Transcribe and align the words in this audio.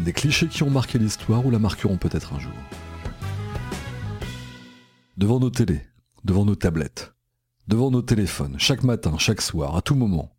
des 0.00 0.12
clichés 0.12 0.48
qui 0.48 0.62
ont 0.62 0.70
marqué 0.70 0.98
l'histoire 0.98 1.44
ou 1.46 1.50
la 1.50 1.58
marqueront 1.58 1.96
peut-être 1.96 2.34
un 2.34 2.38
jour. 2.38 2.52
Devant 5.16 5.38
nos 5.38 5.50
télés, 5.50 5.82
devant 6.24 6.44
nos 6.44 6.56
tablettes, 6.56 7.14
devant 7.68 7.90
nos 7.90 8.02
téléphones, 8.02 8.56
chaque 8.58 8.82
matin, 8.82 9.16
chaque 9.18 9.40
soir, 9.40 9.76
à 9.76 9.82
tout 9.82 9.94
moment, 9.94 10.36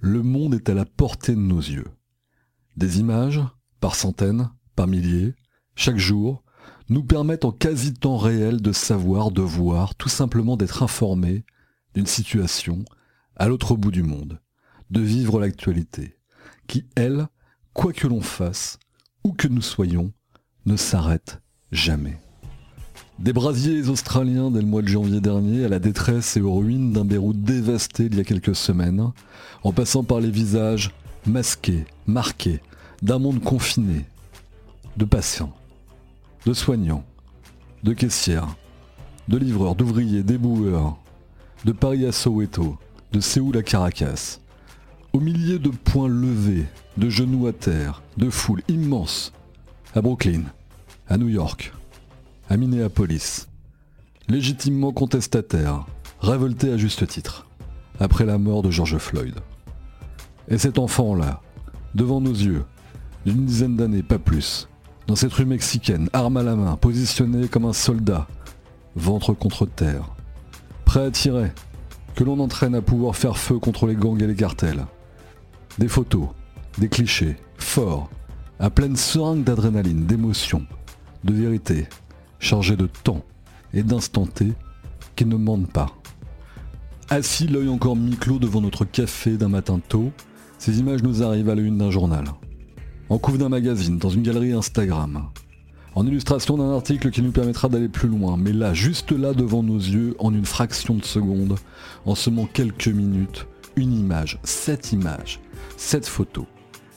le 0.00 0.22
monde 0.22 0.54
est 0.54 0.68
à 0.68 0.74
la 0.74 0.84
portée 0.84 1.34
de 1.34 1.40
nos 1.40 1.60
yeux. 1.60 1.88
Des 2.76 3.00
images, 3.00 3.40
par 3.80 3.94
centaines, 3.94 4.50
par 4.76 4.86
milliers, 4.86 5.34
chaque 5.74 5.98
jour, 5.98 6.42
nous 6.88 7.04
permettent 7.04 7.44
en 7.44 7.52
quasi 7.52 7.92
temps 7.92 8.16
réel 8.16 8.62
de 8.62 8.72
savoir, 8.72 9.30
de 9.30 9.42
voir, 9.42 9.94
tout 9.94 10.08
simplement 10.08 10.56
d'être 10.56 10.82
informés 10.82 11.44
d'une 11.94 12.06
situation 12.06 12.84
à 13.36 13.48
l'autre 13.48 13.76
bout 13.76 13.90
du 13.90 14.02
monde, 14.02 14.40
de 14.90 15.00
vivre 15.00 15.38
l'actualité, 15.40 16.16
qui, 16.66 16.86
elle, 16.96 17.28
quoi 17.72 17.92
que 17.92 18.06
l'on 18.06 18.20
fasse, 18.20 18.78
où 19.24 19.32
que 19.32 19.48
nous 19.48 19.62
soyons, 19.62 20.12
ne 20.66 20.76
s'arrête 20.76 21.40
jamais. 21.72 22.18
Des 23.18 23.32
brasiers 23.32 23.88
australiens 23.88 24.50
dès 24.50 24.60
le 24.60 24.66
mois 24.66 24.82
de 24.82 24.88
janvier 24.88 25.20
dernier 25.20 25.64
à 25.64 25.68
la 25.68 25.80
détresse 25.80 26.36
et 26.36 26.40
aux 26.40 26.54
ruines 26.54 26.92
d'un 26.92 27.04
Beyrouth 27.04 27.42
dévasté 27.42 28.04
il 28.04 28.14
y 28.14 28.20
a 28.20 28.24
quelques 28.24 28.54
semaines, 28.54 29.12
en 29.64 29.72
passant 29.72 30.04
par 30.04 30.20
les 30.20 30.30
visages 30.30 30.92
masqués, 31.26 31.84
marqués, 32.06 32.60
d'un 33.02 33.18
monde 33.18 33.42
confiné, 33.42 34.04
de 34.96 35.04
patients, 35.04 35.52
de 36.46 36.52
soignants, 36.52 37.04
de 37.82 37.92
caissières, 37.92 38.56
de 39.28 39.36
livreurs, 39.36 39.74
d'ouvriers, 39.74 40.22
d'éboueurs, 40.22 40.96
de 41.64 41.72
Paris 41.72 42.06
à 42.06 42.12
Soweto, 42.12 42.76
de 43.12 43.20
Séoul 43.20 43.56
à 43.56 43.62
Caracas, 43.62 44.38
au 45.12 45.20
milieu 45.20 45.58
de 45.58 45.70
poings 45.70 46.08
levés, 46.08 46.66
de 46.96 47.08
genoux 47.08 47.46
à 47.46 47.52
terre, 47.52 48.02
de 48.16 48.30
foules 48.30 48.62
immenses, 48.68 49.32
à 49.94 50.02
Brooklyn, 50.02 50.42
à 51.08 51.16
New 51.16 51.28
York, 51.28 51.72
à 52.50 52.56
Minneapolis, 52.56 53.48
légitimement 54.28 54.92
contestataires, 54.92 55.86
révoltés 56.20 56.72
à 56.72 56.76
juste 56.76 57.06
titre, 57.06 57.46
après 58.00 58.26
la 58.26 58.38
mort 58.38 58.62
de 58.62 58.70
George 58.70 58.98
Floyd. 58.98 59.34
Et 60.48 60.58
cet 60.58 60.78
enfant-là, 60.78 61.40
devant 61.94 62.20
nos 62.20 62.32
yeux, 62.32 62.64
d'une 63.24 63.46
dizaine 63.46 63.76
d'années, 63.76 64.02
pas 64.02 64.18
plus, 64.18 64.68
dans 65.06 65.16
cette 65.16 65.32
rue 65.32 65.46
mexicaine, 65.46 66.10
arme 66.12 66.36
à 66.36 66.42
la 66.42 66.54
main, 66.54 66.76
positionné 66.76 67.48
comme 67.48 67.64
un 67.64 67.72
soldat, 67.72 68.26
ventre 68.94 69.32
contre 69.32 69.66
terre, 69.66 70.14
prêt 70.84 71.06
à 71.06 71.10
tirer, 71.10 71.50
que 72.14 72.24
l'on 72.24 72.40
entraîne 72.40 72.74
à 72.74 72.82
pouvoir 72.82 73.16
faire 73.16 73.38
feu 73.38 73.58
contre 73.58 73.86
les 73.86 73.94
gangs 73.94 74.22
et 74.22 74.26
les 74.26 74.34
cartels. 74.34 74.86
Des 75.78 75.88
photos, 75.88 76.28
des 76.78 76.88
clichés, 76.88 77.36
forts, 77.56 78.10
à 78.58 78.68
pleine 78.68 78.96
seringue 78.96 79.44
d'adrénaline, 79.44 80.06
d'émotion, 80.06 80.66
de 81.22 81.32
vérité, 81.32 81.86
chargés 82.40 82.76
de 82.76 82.88
temps 83.04 83.22
et 83.72 83.84
d'instant 83.84 84.26
T 84.26 84.52
qui 85.14 85.24
ne 85.24 85.36
mentent 85.36 85.72
pas. 85.72 85.94
Assis 87.10 87.46
l'œil 87.46 87.68
encore 87.68 87.96
mi-clos 87.96 88.40
devant 88.40 88.60
notre 88.60 88.84
café 88.84 89.36
d'un 89.36 89.48
matin 89.48 89.80
tôt, 89.88 90.10
ces 90.58 90.80
images 90.80 91.02
nous 91.04 91.22
arrivent 91.22 91.48
à 91.48 91.54
la 91.54 91.62
une 91.62 91.78
d'un 91.78 91.92
journal, 91.92 92.24
en 93.08 93.18
couve 93.18 93.38
d'un 93.38 93.48
magazine, 93.48 93.98
dans 93.98 94.10
une 94.10 94.22
galerie 94.22 94.52
Instagram, 94.52 95.28
en 95.94 96.06
illustration 96.06 96.58
d'un 96.58 96.72
article 96.72 97.10
qui 97.10 97.22
nous 97.22 97.32
permettra 97.32 97.68
d'aller 97.68 97.88
plus 97.88 98.08
loin, 98.08 98.36
mais 98.36 98.52
là, 98.52 98.74
juste 98.74 99.12
là 99.12 99.32
devant 99.32 99.62
nos 99.62 99.78
yeux, 99.78 100.16
en 100.18 100.34
une 100.34 100.44
fraction 100.44 100.96
de 100.96 101.04
seconde, 101.04 101.56
en 102.04 102.16
seulement 102.16 102.46
quelques 102.46 102.88
minutes, 102.88 103.46
une 103.78 103.92
image, 103.96 104.40
cette 104.42 104.92
image, 104.92 105.40
cette 105.76 106.06
photo, 106.06 106.46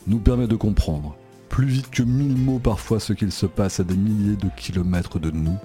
nous 0.08 0.18
permet 0.18 0.48
de 0.48 0.56
comprendre, 0.56 1.16
plus 1.48 1.68
vite 1.68 1.92
que 1.92 2.02
mille 2.02 2.36
mots 2.36 2.58
parfois, 2.58 3.00
ce 3.00 3.14
qu'il 3.14 3.32
se 3.32 3.46
passe 3.46 3.80
à 3.80 3.84
des 3.84 3.96
milliers 3.96 4.36
de 4.36 4.50
kilomètres 4.58 5.20
de 5.20 5.30
nous, 5.30 5.58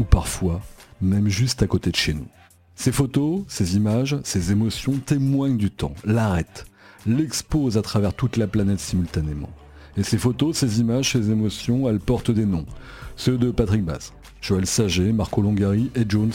ou 0.00 0.04
parfois 0.04 0.60
même 1.00 1.28
juste 1.28 1.62
à 1.62 1.68
côté 1.68 1.90
de 1.90 1.96
chez 1.96 2.12
nous. 2.12 2.26
Ces 2.74 2.90
photos, 2.90 3.44
ces 3.46 3.76
images, 3.76 4.18
ces 4.24 4.50
émotions 4.50 4.98
témoignent 4.98 5.56
du 5.56 5.70
temps, 5.70 5.94
l'arrêtent, 6.04 6.66
l'exposent 7.06 7.78
à 7.78 7.82
travers 7.82 8.14
toute 8.14 8.36
la 8.36 8.48
planète 8.48 8.80
simultanément. 8.80 9.50
Et 9.96 10.02
ces 10.02 10.18
photos, 10.18 10.56
ces 10.56 10.80
images, 10.80 11.12
ces 11.12 11.30
émotions, 11.30 11.88
elles 11.88 12.00
portent 12.00 12.32
des 12.32 12.46
noms. 12.46 12.66
Ceux 13.14 13.38
de 13.38 13.52
Patrick 13.52 13.84
Bass, 13.84 14.12
Joël 14.40 14.66
Saget, 14.66 15.12
Marco 15.12 15.40
Longari 15.40 15.90
et 15.94 16.04
Jones, 16.08 16.32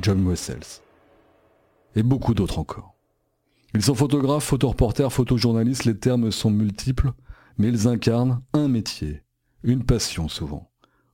John 0.00 0.28
Wessels. 0.28 0.80
Et 1.96 2.04
beaucoup 2.04 2.34
d'autres 2.34 2.58
encore. 2.60 2.93
Ils 3.74 3.82
sont 3.82 3.94
photographes, 3.94 4.44
photoreporters, 4.44 5.12
photojournalistes, 5.12 5.84
les 5.84 5.98
termes 5.98 6.30
sont 6.30 6.50
multiples, 6.50 7.12
mais 7.58 7.68
ils 7.68 7.88
incarnent 7.88 8.42
un 8.52 8.68
métier, 8.68 9.22
une 9.62 9.84
passion 9.84 10.28
souvent, 10.28 10.70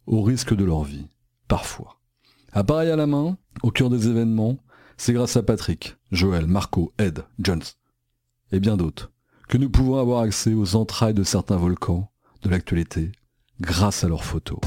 au 0.07 0.23
risque 0.23 0.55
de 0.55 0.65
leur 0.65 0.85
vie, 0.85 1.09
parfois. 1.49 2.01
Appareil 2.53 2.91
à 2.91 2.97
la 2.97 3.07
main, 3.07 3.39
au 3.63 3.71
cœur 3.71 3.89
des 3.89 4.09
événements, 4.09 4.59
c'est 4.97 5.13
grâce 5.13 5.37
à 5.37 5.43
Patrick, 5.43 5.97
Joël, 6.13 6.47
Marco, 6.47 6.93
Ed, 6.99 7.25
Jones 7.39 7.63
et 8.53 8.61
bien 8.61 8.77
d'autres 8.77 9.11
que 9.49 9.59
nous 9.59 9.69
pouvons 9.69 9.99
avoir 9.99 10.21
accès 10.21 10.55
aux 10.55 10.77
entrailles 10.77 11.15
de 11.15 11.25
certains 11.25 11.57
volcans 11.57 12.13
de 12.43 12.51
l'actualité 12.51 13.11
grâce 13.61 14.05
à 14.05 14.09
leurs 14.09 14.25
photos. 14.25 14.61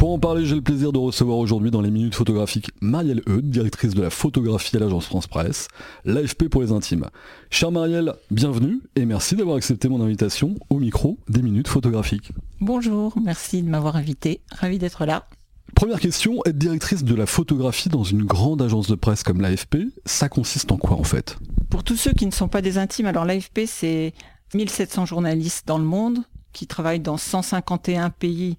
Pour 0.00 0.14
en 0.14 0.18
parler, 0.18 0.46
j'ai 0.46 0.54
le 0.54 0.62
plaisir 0.62 0.92
de 0.92 0.98
recevoir 0.98 1.36
aujourd'hui 1.36 1.70
dans 1.70 1.82
les 1.82 1.90
minutes 1.90 2.14
photographiques 2.14 2.70
Marielle 2.80 3.20
Eudes, 3.28 3.50
directrice 3.50 3.92
de 3.92 4.00
la 4.00 4.08
photographie 4.08 4.74
à 4.78 4.80
l'agence 4.80 5.04
France 5.04 5.26
Presse, 5.26 5.68
l'AFP 6.06 6.48
pour 6.48 6.62
les 6.62 6.72
intimes. 6.72 7.04
Chère 7.50 7.70
Marielle, 7.70 8.14
bienvenue 8.30 8.80
et 8.96 9.04
merci 9.04 9.36
d'avoir 9.36 9.58
accepté 9.58 9.90
mon 9.90 10.00
invitation 10.00 10.54
au 10.70 10.78
micro 10.78 11.18
des 11.28 11.42
minutes 11.42 11.68
photographiques. 11.68 12.32
Bonjour, 12.62 13.12
merci 13.22 13.62
de 13.62 13.68
m'avoir 13.68 13.96
invité, 13.96 14.40
ravi 14.50 14.78
d'être 14.78 15.04
là. 15.04 15.26
Première 15.74 16.00
question, 16.00 16.40
être 16.46 16.56
directrice 16.56 17.04
de 17.04 17.14
la 17.14 17.26
photographie 17.26 17.90
dans 17.90 18.02
une 18.02 18.24
grande 18.24 18.62
agence 18.62 18.88
de 18.88 18.94
presse 18.94 19.22
comme 19.22 19.42
l'AFP, 19.42 19.80
ça 20.06 20.30
consiste 20.30 20.72
en 20.72 20.78
quoi 20.78 20.96
en 20.96 21.04
fait? 21.04 21.36
Pour 21.68 21.84
tous 21.84 21.96
ceux 21.96 22.12
qui 22.12 22.24
ne 22.24 22.32
sont 22.32 22.48
pas 22.48 22.62
des 22.62 22.78
intimes, 22.78 23.04
alors 23.04 23.26
l'AFP 23.26 23.66
c'est 23.66 24.14
1700 24.54 25.04
journalistes 25.04 25.68
dans 25.68 25.76
le 25.76 25.84
monde 25.84 26.20
qui 26.54 26.66
travaillent 26.66 27.00
dans 27.00 27.18
151 27.18 28.08
pays 28.08 28.56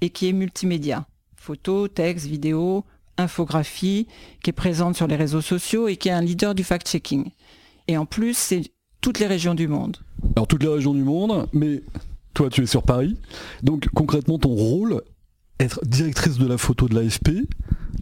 et 0.00 0.10
qui 0.10 0.28
est 0.28 0.32
multimédia. 0.32 1.06
Photos, 1.36 1.88
textes, 1.92 2.26
vidéos, 2.26 2.84
infographie, 3.18 4.06
qui 4.42 4.50
est 4.50 4.52
présente 4.52 4.96
sur 4.96 5.06
les 5.06 5.16
réseaux 5.16 5.40
sociaux 5.40 5.88
et 5.88 5.96
qui 5.96 6.08
est 6.08 6.12
un 6.12 6.22
leader 6.22 6.54
du 6.54 6.64
fact-checking. 6.64 7.30
Et 7.88 7.96
en 7.96 8.06
plus, 8.06 8.36
c'est 8.36 8.62
toutes 9.00 9.18
les 9.20 9.26
régions 9.26 9.54
du 9.54 9.68
monde. 9.68 9.98
Alors 10.34 10.46
toutes 10.46 10.62
les 10.62 10.68
régions 10.68 10.94
du 10.94 11.02
monde, 11.02 11.48
mais 11.52 11.82
toi 12.34 12.50
tu 12.50 12.62
es 12.62 12.66
sur 12.66 12.82
Paris. 12.82 13.16
Donc 13.62 13.88
concrètement 13.94 14.38
ton 14.38 14.50
rôle, 14.50 15.02
être 15.60 15.84
directrice 15.84 16.38
de 16.38 16.46
la 16.46 16.58
photo 16.58 16.88
de 16.88 16.94
l'AFP, 16.94 17.46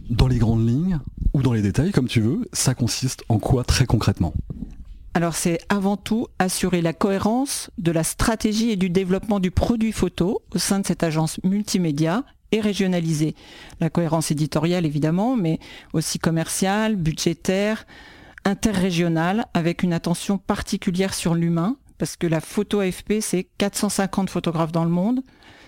dans 0.09 0.27
les 0.27 0.37
grandes 0.37 0.67
lignes 0.67 0.99
ou 1.33 1.41
dans 1.41 1.53
les 1.53 1.61
détails 1.61 1.91
comme 1.91 2.07
tu 2.07 2.21
veux, 2.21 2.47
ça 2.53 2.73
consiste 2.73 3.23
en 3.29 3.37
quoi 3.39 3.63
très 3.63 3.85
concrètement? 3.85 4.33
Alors 5.15 5.33
c'est 5.33 5.59
avant 5.69 5.95
tout 5.95 6.27
assurer 6.39 6.81
la 6.81 6.91
cohérence 6.91 7.71
de 7.77 7.93
la 7.93 8.03
stratégie 8.03 8.71
et 8.71 8.75
du 8.75 8.89
développement 8.89 9.39
du 9.39 9.49
produit 9.49 9.93
photo 9.93 10.41
au 10.53 10.57
sein 10.57 10.79
de 10.81 10.85
cette 10.85 11.03
agence 11.03 11.39
multimédia 11.45 12.25
et 12.51 12.59
régionalisée. 12.59 13.33
La 13.79 13.89
cohérence 13.89 14.31
éditoriale 14.31 14.85
évidemment, 14.85 15.37
mais 15.37 15.59
aussi 15.93 16.19
commerciale, 16.19 16.97
budgétaire, 16.97 17.87
interrégionale, 18.43 19.45
avec 19.53 19.83
une 19.83 19.93
attention 19.93 20.37
particulière 20.37 21.13
sur 21.13 21.33
l'humain, 21.33 21.77
parce 21.97 22.17
que 22.17 22.27
la 22.27 22.41
photo 22.41 22.81
AFP, 22.81 23.21
c'est 23.21 23.47
450 23.57 24.29
photographes 24.29 24.73
dans 24.73 24.83
le 24.83 24.91
monde, 24.91 25.21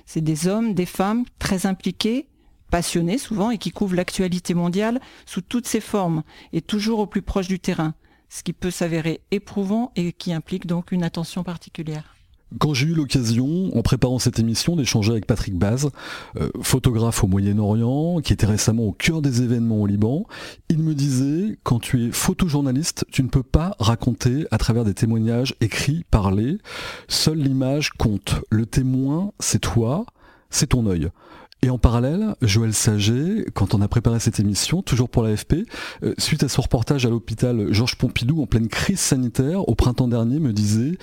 c'est 0.05 0.19
des 0.19 0.49
hommes, 0.49 0.73
des 0.73 0.85
femmes 0.85 1.23
très 1.39 1.65
impliqués, 1.65 2.27
passionnés 2.69 3.17
souvent 3.17 3.49
et 3.49 3.57
qui 3.57 3.71
couvrent 3.71 3.95
l'actualité 3.95 4.53
mondiale 4.53 4.99
sous 5.25 5.39
toutes 5.39 5.67
ses 5.67 5.79
formes 5.79 6.23
et 6.51 6.61
toujours 6.61 6.99
au 6.99 7.07
plus 7.07 7.21
proche 7.21 7.47
du 7.47 7.61
terrain, 7.61 7.93
ce 8.29 8.43
qui 8.43 8.53
peut 8.53 8.71
s'avérer 8.71 9.21
éprouvant 9.31 9.91
et 9.95 10.13
qui 10.13 10.33
implique 10.33 10.67
donc 10.67 10.91
une 10.91 11.03
attention 11.03 11.43
particulière. 11.43 12.17
Quand 12.59 12.73
j'ai 12.73 12.87
eu 12.87 12.93
l'occasion, 12.93 13.77
en 13.77 13.81
préparant 13.81 14.19
cette 14.19 14.39
émission, 14.39 14.77
d'échanger 14.77 15.11
avec 15.11 15.25
Patrick 15.25 15.55
Baz, 15.55 15.89
euh, 16.37 16.49
photographe 16.61 17.21
au 17.21 17.27
Moyen-Orient, 17.27 18.21
qui 18.21 18.31
était 18.31 18.45
récemment 18.45 18.83
au 18.83 18.93
cœur 18.93 19.21
des 19.21 19.41
événements 19.41 19.81
au 19.81 19.85
Liban, 19.85 20.25
il 20.69 20.79
me 20.79 20.95
disait, 20.95 21.59
quand 21.63 21.79
tu 21.79 22.05
es 22.05 22.11
photojournaliste, 22.11 23.05
tu 23.11 23.21
ne 23.21 23.27
peux 23.27 23.43
pas 23.43 23.75
raconter 23.79 24.47
à 24.49 24.57
travers 24.57 24.85
des 24.85 24.93
témoignages 24.93 25.55
écrits, 25.59 26.05
parlés. 26.09 26.59
Seule 27.09 27.39
l'image 27.39 27.89
compte. 27.91 28.35
Le 28.49 28.65
témoin, 28.65 29.33
c'est 29.39 29.59
toi, 29.59 30.05
c'est 30.49 30.67
ton 30.67 30.87
œil. 30.87 31.09
Et 31.63 31.69
en 31.69 31.77
parallèle, 31.79 32.35
Joël 32.41 32.73
Saget, 32.73 33.45
quand 33.53 33.73
on 33.73 33.81
a 33.81 33.87
préparé 33.87 34.19
cette 34.19 34.39
émission, 34.39 34.83
toujours 34.83 35.09
pour 35.09 35.23
l'AFP, 35.23 35.65
euh, 36.03 36.13
suite 36.17 36.43
à 36.43 36.49
son 36.49 36.61
reportage 36.61 37.05
à 37.05 37.09
l'hôpital 37.09 37.73
Georges 37.73 37.95
Pompidou 37.95 38.41
en 38.41 38.45
pleine 38.45 38.67
crise 38.67 38.99
sanitaire 38.99 39.67
au 39.67 39.73
printemps 39.73 40.07
dernier, 40.07 40.39
me 40.39 40.53
disait 40.53 40.97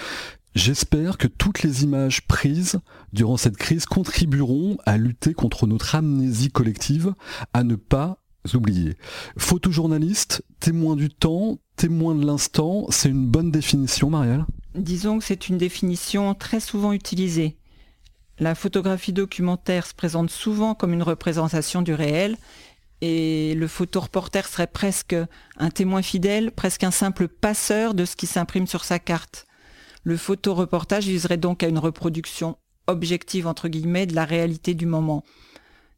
J'espère 0.54 1.18
que 1.18 1.26
toutes 1.26 1.64
les 1.64 1.82
images 1.82 2.24
prises 2.28 2.78
durant 3.12 3.36
cette 3.36 3.56
crise 3.56 3.86
contribueront 3.86 4.78
à 4.86 4.96
lutter 4.96 5.34
contre 5.34 5.66
notre 5.66 5.96
amnésie 5.96 6.50
collective, 6.50 7.14
à 7.52 7.64
ne 7.64 7.74
pas 7.74 8.20
oublier. 8.52 8.96
Photojournaliste, 9.36 10.44
témoin 10.60 10.94
du 10.94 11.08
temps, 11.08 11.58
témoin 11.76 12.14
de 12.14 12.24
l'instant, 12.24 12.86
c'est 12.90 13.08
une 13.08 13.26
bonne 13.26 13.50
définition, 13.50 14.10
Marielle? 14.10 14.44
Disons 14.76 15.18
que 15.18 15.24
c'est 15.24 15.48
une 15.48 15.58
définition 15.58 16.34
très 16.34 16.60
souvent 16.60 16.92
utilisée. 16.92 17.56
La 18.38 18.54
photographie 18.56 19.12
documentaire 19.12 19.86
se 19.86 19.94
présente 19.94 20.30
souvent 20.30 20.74
comme 20.74 20.92
une 20.92 21.02
représentation 21.02 21.82
du 21.82 21.94
réel 21.94 22.36
et 23.00 23.54
le 23.54 23.68
photoreporter 23.68 24.46
serait 24.46 24.66
presque 24.66 25.14
un 25.56 25.70
témoin 25.70 26.02
fidèle, 26.02 26.50
presque 26.50 26.84
un 26.84 26.90
simple 26.90 27.28
passeur 27.28 27.94
de 27.94 28.04
ce 28.04 28.16
qui 28.16 28.26
s'imprime 28.26 28.66
sur 28.66 28.84
sa 28.84 28.98
carte. 28.98 29.46
Le 30.02 30.16
photoreportage 30.16 31.06
viserait 31.06 31.36
donc 31.36 31.62
à 31.62 31.68
une 31.68 31.78
reproduction 31.78 32.56
objective 32.86 33.46
entre 33.46 33.68
guillemets 33.68 34.06
de 34.06 34.14
la 34.14 34.24
réalité 34.24 34.74
du 34.74 34.86
moment. 34.86 35.22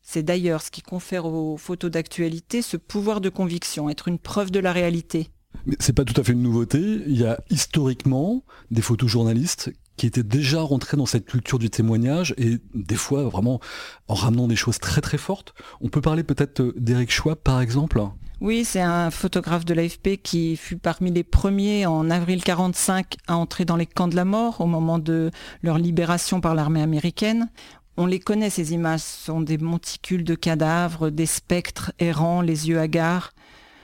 C'est 0.03 0.23
d'ailleurs 0.23 0.63
ce 0.63 0.71
qui 0.71 0.83
confère 0.83 1.27
aux 1.27 1.57
photos 1.57 1.91
d'actualité 1.91 2.61
ce 2.61 2.77
pouvoir 2.77 3.21
de 3.21 3.29
conviction, 3.29 3.89
être 3.89 4.09
une 4.09 4.19
preuve 4.19 4.51
de 4.51 4.61
la 4.61 4.73
réalité. 4.73 5.31
Mais 5.65 5.77
c'est 5.81 5.95
pas 5.95 6.05
tout 6.05 6.21
à 6.21 6.23
fait 6.23 6.33
une 6.33 6.43
nouveauté. 6.43 6.79
Il 7.07 7.19
y 7.19 7.25
a 7.25 7.41
historiquement 7.51 8.45
des 8.71 8.83
photojournalistes 8.83 9.73
qui 9.97 10.07
étaient 10.07 10.23
déjà 10.23 10.61
rentrés 10.61 10.97
dans 10.97 11.07
cette 11.07 11.27
culture 11.27 11.59
du 11.59 11.71
témoignage 11.71 12.35
et 12.39 12.59
des 12.75 12.97
fois 12.97 13.25
vraiment 13.25 13.61
en 14.09 14.15
ramenant 14.15 14.47
des 14.47 14.57
choses 14.57 14.79
très 14.79 15.01
très 15.01 15.19
fortes. 15.19 15.55
On 15.81 15.89
peut 15.89 16.01
parler 16.01 16.23
peut-être 16.23 16.75
d'Eric 16.77 17.11
Schwab 17.11 17.39
par 17.39 17.61
exemple? 17.61 18.03
Oui, 18.43 18.67
c'est 18.67 18.83
un 18.83 19.11
photographe 19.11 19.65
de 19.65 19.73
l'AFP 19.73 20.21
qui 20.23 20.57
fut 20.57 20.77
parmi 20.77 21.11
les 21.11 21.25
premiers 21.25 21.87
en 21.87 22.11
avril 22.11 22.45
45 22.45 23.17
à 23.29 23.37
entrer 23.37 23.65
dans 23.65 23.77
les 23.77 23.87
camps 23.87 24.09
de 24.09 24.17
la 24.17 24.27
mort 24.27 24.61
au 24.61 24.67
moment 24.67 24.99
de 24.99 25.31
leur 25.63 25.79
libération 25.79 26.43
par 26.43 26.55
l'armée 26.55 26.83
américaine. 26.83 27.49
On 27.97 28.05
les 28.05 28.21
connaît, 28.21 28.51
ces 28.51 28.75
images, 28.75 29.01
ce 29.01 29.25
sont 29.25 29.41
des 29.41 29.57
monticules 29.57 30.23
de 30.23 30.35
cadavres, 30.35 31.09
des 31.09 31.25
spectres 31.25 31.93
errants, 31.99 32.43
les 32.43 32.69
yeux 32.69 32.79
hagards. 32.79 33.31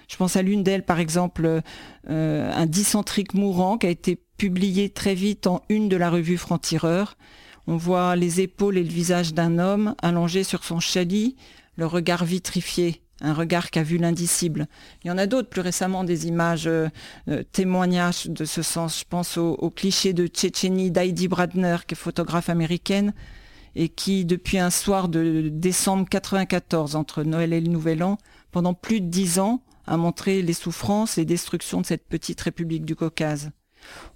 Je 0.06 0.18
pense 0.18 0.36
à 0.36 0.42
l'une 0.42 0.62
d'elles, 0.62 0.84
par 0.84 0.98
exemple, 0.98 1.62
euh, 2.10 2.52
un 2.54 2.66
dysentrique 2.66 3.32
mourant 3.32 3.78
qui 3.78 3.86
a 3.86 3.90
été 3.90 4.20
publié 4.42 4.90
très 4.90 5.14
vite 5.14 5.46
en 5.46 5.62
une 5.68 5.88
de 5.88 5.96
la 5.96 6.10
revue 6.10 6.36
Franc-Tireur. 6.36 7.16
On 7.68 7.76
voit 7.76 8.16
les 8.16 8.40
épaules 8.40 8.76
et 8.76 8.82
le 8.82 8.88
visage 8.88 9.34
d'un 9.34 9.60
homme 9.60 9.94
allongé 10.02 10.42
sur 10.42 10.64
son 10.64 10.80
chalit, 10.80 11.36
le 11.76 11.86
regard 11.86 12.24
vitrifié 12.24 13.02
un 13.20 13.34
regard 13.34 13.70
qu'a 13.70 13.84
vu 13.84 13.98
l'indicible. 13.98 14.66
Il 15.04 15.06
y 15.06 15.10
en 15.12 15.18
a 15.18 15.28
d'autres 15.28 15.48
plus 15.48 15.60
récemment, 15.60 16.02
des 16.02 16.26
images 16.26 16.66
euh, 16.66 16.88
euh, 17.28 17.44
témoignages 17.52 18.26
de 18.26 18.44
ce 18.44 18.62
sens. 18.62 18.98
Je 18.98 19.04
pense 19.08 19.38
au, 19.38 19.70
cliché 19.70 20.12
de 20.12 20.26
Tchétchénie 20.26 20.90
d'Heidi 20.90 21.28
Bradner, 21.28 21.76
qui 21.86 21.94
est 21.94 21.96
photographe 21.96 22.48
américaine, 22.48 23.14
et 23.76 23.88
qui, 23.88 24.24
depuis 24.24 24.58
un 24.58 24.70
soir 24.70 25.08
de 25.08 25.50
décembre 25.52 26.08
94, 26.08 26.96
entre 26.96 27.22
Noël 27.22 27.52
et 27.52 27.60
le 27.60 27.68
Nouvel 27.68 28.02
An, 28.02 28.18
pendant 28.50 28.74
plus 28.74 29.00
de 29.00 29.06
dix 29.06 29.38
ans, 29.38 29.62
a 29.86 29.96
montré 29.96 30.42
les 30.42 30.52
souffrances 30.52 31.16
et 31.16 31.24
destructions 31.24 31.80
de 31.80 31.86
cette 31.86 32.08
petite 32.08 32.40
république 32.40 32.84
du 32.84 32.96
Caucase. 32.96 33.52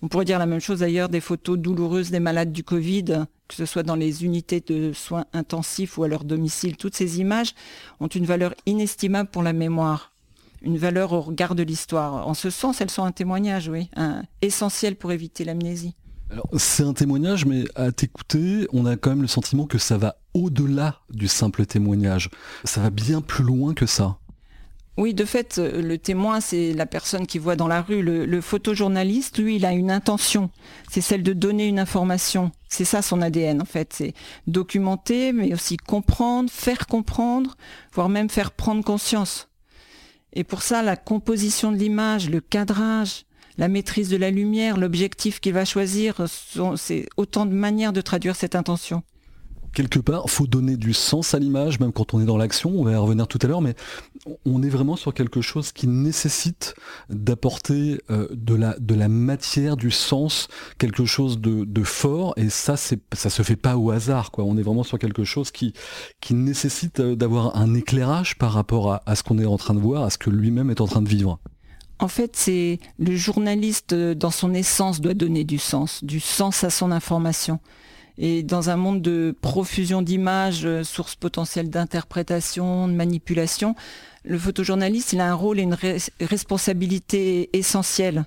On 0.02 0.08
pourrait 0.08 0.24
dire 0.24 0.38
la 0.38 0.46
même 0.46 0.60
chose 0.60 0.80
d'ailleurs 0.80 1.08
des 1.08 1.20
photos 1.20 1.58
douloureuses 1.58 2.10
des 2.10 2.20
malades 2.20 2.52
du 2.52 2.62
Covid, 2.62 3.26
que 3.48 3.54
ce 3.54 3.66
soit 3.66 3.82
dans 3.82 3.96
les 3.96 4.24
unités 4.24 4.60
de 4.60 4.92
soins 4.92 5.26
intensifs 5.32 5.98
ou 5.98 6.04
à 6.04 6.08
leur 6.08 6.24
domicile. 6.24 6.76
Toutes 6.76 6.96
ces 6.96 7.20
images 7.20 7.54
ont 8.00 8.08
une 8.08 8.26
valeur 8.26 8.54
inestimable 8.66 9.30
pour 9.30 9.42
la 9.42 9.52
mémoire, 9.52 10.12
une 10.62 10.78
valeur 10.78 11.12
au 11.12 11.20
regard 11.20 11.54
de 11.54 11.62
l'histoire. 11.62 12.26
En 12.26 12.34
ce 12.34 12.50
sens, 12.50 12.80
elles 12.80 12.90
sont 12.90 13.04
un 13.04 13.12
témoignage, 13.12 13.68
oui, 13.68 13.90
essentiel 14.42 14.96
pour 14.96 15.12
éviter 15.12 15.44
l'amnésie. 15.44 15.94
c'est 16.56 16.82
un 16.82 16.92
témoignage, 16.92 17.46
mais 17.46 17.64
à 17.74 17.92
t'écouter, 17.92 18.66
on 18.72 18.86
a 18.86 18.96
quand 18.96 19.10
même 19.10 19.22
le 19.22 19.28
sentiment 19.28 19.66
que 19.66 19.78
ça 19.78 19.96
va 19.96 20.16
au-delà 20.34 21.00
du 21.10 21.28
simple 21.28 21.66
témoignage. 21.66 22.30
Ça 22.64 22.80
va 22.80 22.90
bien 22.90 23.20
plus 23.20 23.44
loin 23.44 23.74
que 23.74 23.86
ça. 23.86 24.18
Oui, 24.96 25.12
de 25.12 25.26
fait, 25.26 25.58
euh, 25.58 25.82
le 25.82 25.98
témoin, 25.98 26.40
c'est 26.40 26.72
la 26.72 26.86
personne 26.86 27.26
qui 27.26 27.38
voit 27.38 27.56
dans 27.56 27.68
la 27.68 27.82
rue. 27.82 28.02
Le, 28.02 28.40
photojournaliste, 28.40 29.38
lui, 29.38 29.56
il 29.56 29.66
a 29.66 29.72
une 29.72 29.90
intention. 29.90 30.50
C'est 30.90 31.02
celle 31.02 31.22
de 31.22 31.34
donner 31.34 31.66
une 31.66 31.78
information. 31.78 32.50
C'est 32.68 32.86
ça 32.86 33.02
son 33.02 33.20
ADN, 33.20 33.60
en 33.60 33.66
fait. 33.66 33.92
C'est 33.92 34.14
documenter, 34.46 35.32
mais 35.32 35.52
aussi 35.52 35.76
comprendre, 35.76 36.50
faire 36.50 36.86
comprendre, 36.86 37.56
voire 37.92 38.08
même 38.08 38.30
faire 38.30 38.52
prendre 38.52 38.82
conscience. 38.82 39.48
Et 40.32 40.44
pour 40.44 40.62
ça, 40.62 40.82
la 40.82 40.96
composition 40.96 41.72
de 41.72 41.76
l'image, 41.76 42.30
le 42.30 42.40
cadrage, 42.40 43.26
la 43.58 43.68
maîtrise 43.68 44.08
de 44.08 44.16
la 44.16 44.30
lumière, 44.30 44.78
l'objectif 44.78 45.40
qu'il 45.40 45.52
va 45.52 45.64
choisir, 45.64 46.26
c'est 46.76 47.06
autant 47.16 47.46
de 47.46 47.54
manières 47.54 47.92
de 47.92 48.00
traduire 48.00 48.36
cette 48.36 48.54
intention 48.54 49.02
quelque 49.76 49.98
part, 49.98 50.30
faut 50.30 50.46
donner 50.46 50.78
du 50.78 50.94
sens 50.94 51.34
à 51.34 51.38
l'image, 51.38 51.80
même 51.80 51.92
quand 51.92 52.14
on 52.14 52.20
est 52.22 52.24
dans 52.24 52.38
l'action, 52.38 52.70
on 52.70 52.82
va 52.82 52.92
y 52.92 52.96
revenir 52.96 53.28
tout 53.28 53.38
à 53.42 53.46
l'heure, 53.46 53.60
mais 53.60 53.74
on 54.46 54.62
est 54.62 54.70
vraiment 54.70 54.96
sur 54.96 55.12
quelque 55.12 55.42
chose 55.42 55.70
qui 55.70 55.86
nécessite 55.86 56.74
d'apporter 57.10 58.00
euh, 58.10 58.26
de, 58.32 58.54
la, 58.54 59.08
matière, 59.08 59.76
du 59.76 59.90
sens, 59.90 60.48
quelque 60.78 61.04
chose 61.04 61.38
de, 61.42 61.84
fort, 61.84 62.32
et 62.38 62.48
ça, 62.48 62.78
c'est, 62.78 63.00
ça 63.12 63.28
se 63.28 63.42
fait 63.42 63.56
pas 63.56 63.76
au 63.76 63.90
hasard. 63.90 64.30
On 64.38 64.56
est 64.56 64.62
vraiment 64.62 64.82
sur 64.82 64.98
quelque 64.98 65.24
chose 65.24 65.50
qui, 65.50 65.74
nécessite 66.30 67.00
euh, 67.00 67.14
d'avoir 67.14 67.54
un 67.54 67.74
éclairage 67.74 68.38
par 68.38 68.52
rapport 68.52 68.94
à, 68.94 69.02
à 69.04 69.14
ce 69.14 69.22
qu'on 69.22 69.38
est 69.38 69.44
en 69.44 69.58
train 69.58 69.74
de 69.74 69.80
voir, 69.80 70.04
à 70.04 70.10
ce 70.10 70.16
que 70.16 70.30
lui-même 70.30 70.70
est 70.70 70.80
en 70.80 70.86
train 70.86 71.02
de 71.02 71.08
vivre. 71.08 71.38
En 71.98 72.08
fait, 72.08 72.34
c'est 72.34 72.78
le 72.98 73.14
journaliste, 73.14 73.92
euh, 73.92 74.14
dans 74.14 74.30
son 74.30 74.54
essence, 74.54 75.02
doit 75.02 75.12
donner 75.12 75.44
du 75.44 75.58
sens, 75.58 76.02
du 76.02 76.18
sens 76.18 76.64
à 76.64 76.70
son 76.70 76.90
information. 76.92 77.60
Et 78.18 78.42
dans 78.42 78.70
un 78.70 78.76
monde 78.76 79.02
de 79.02 79.34
profusion 79.40 80.00
d'images, 80.00 80.64
euh, 80.64 80.84
source 80.84 81.16
potentielle 81.16 81.68
d'interprétation, 81.68 82.88
de 82.88 82.92
manipulation, 82.94 83.74
le 84.24 84.38
photojournaliste, 84.38 85.12
il 85.12 85.20
a 85.20 85.30
un 85.30 85.34
rôle 85.34 85.58
et 85.58 85.62
une 85.62 85.76
responsabilité 86.20 87.50
essentielle. 87.52 88.24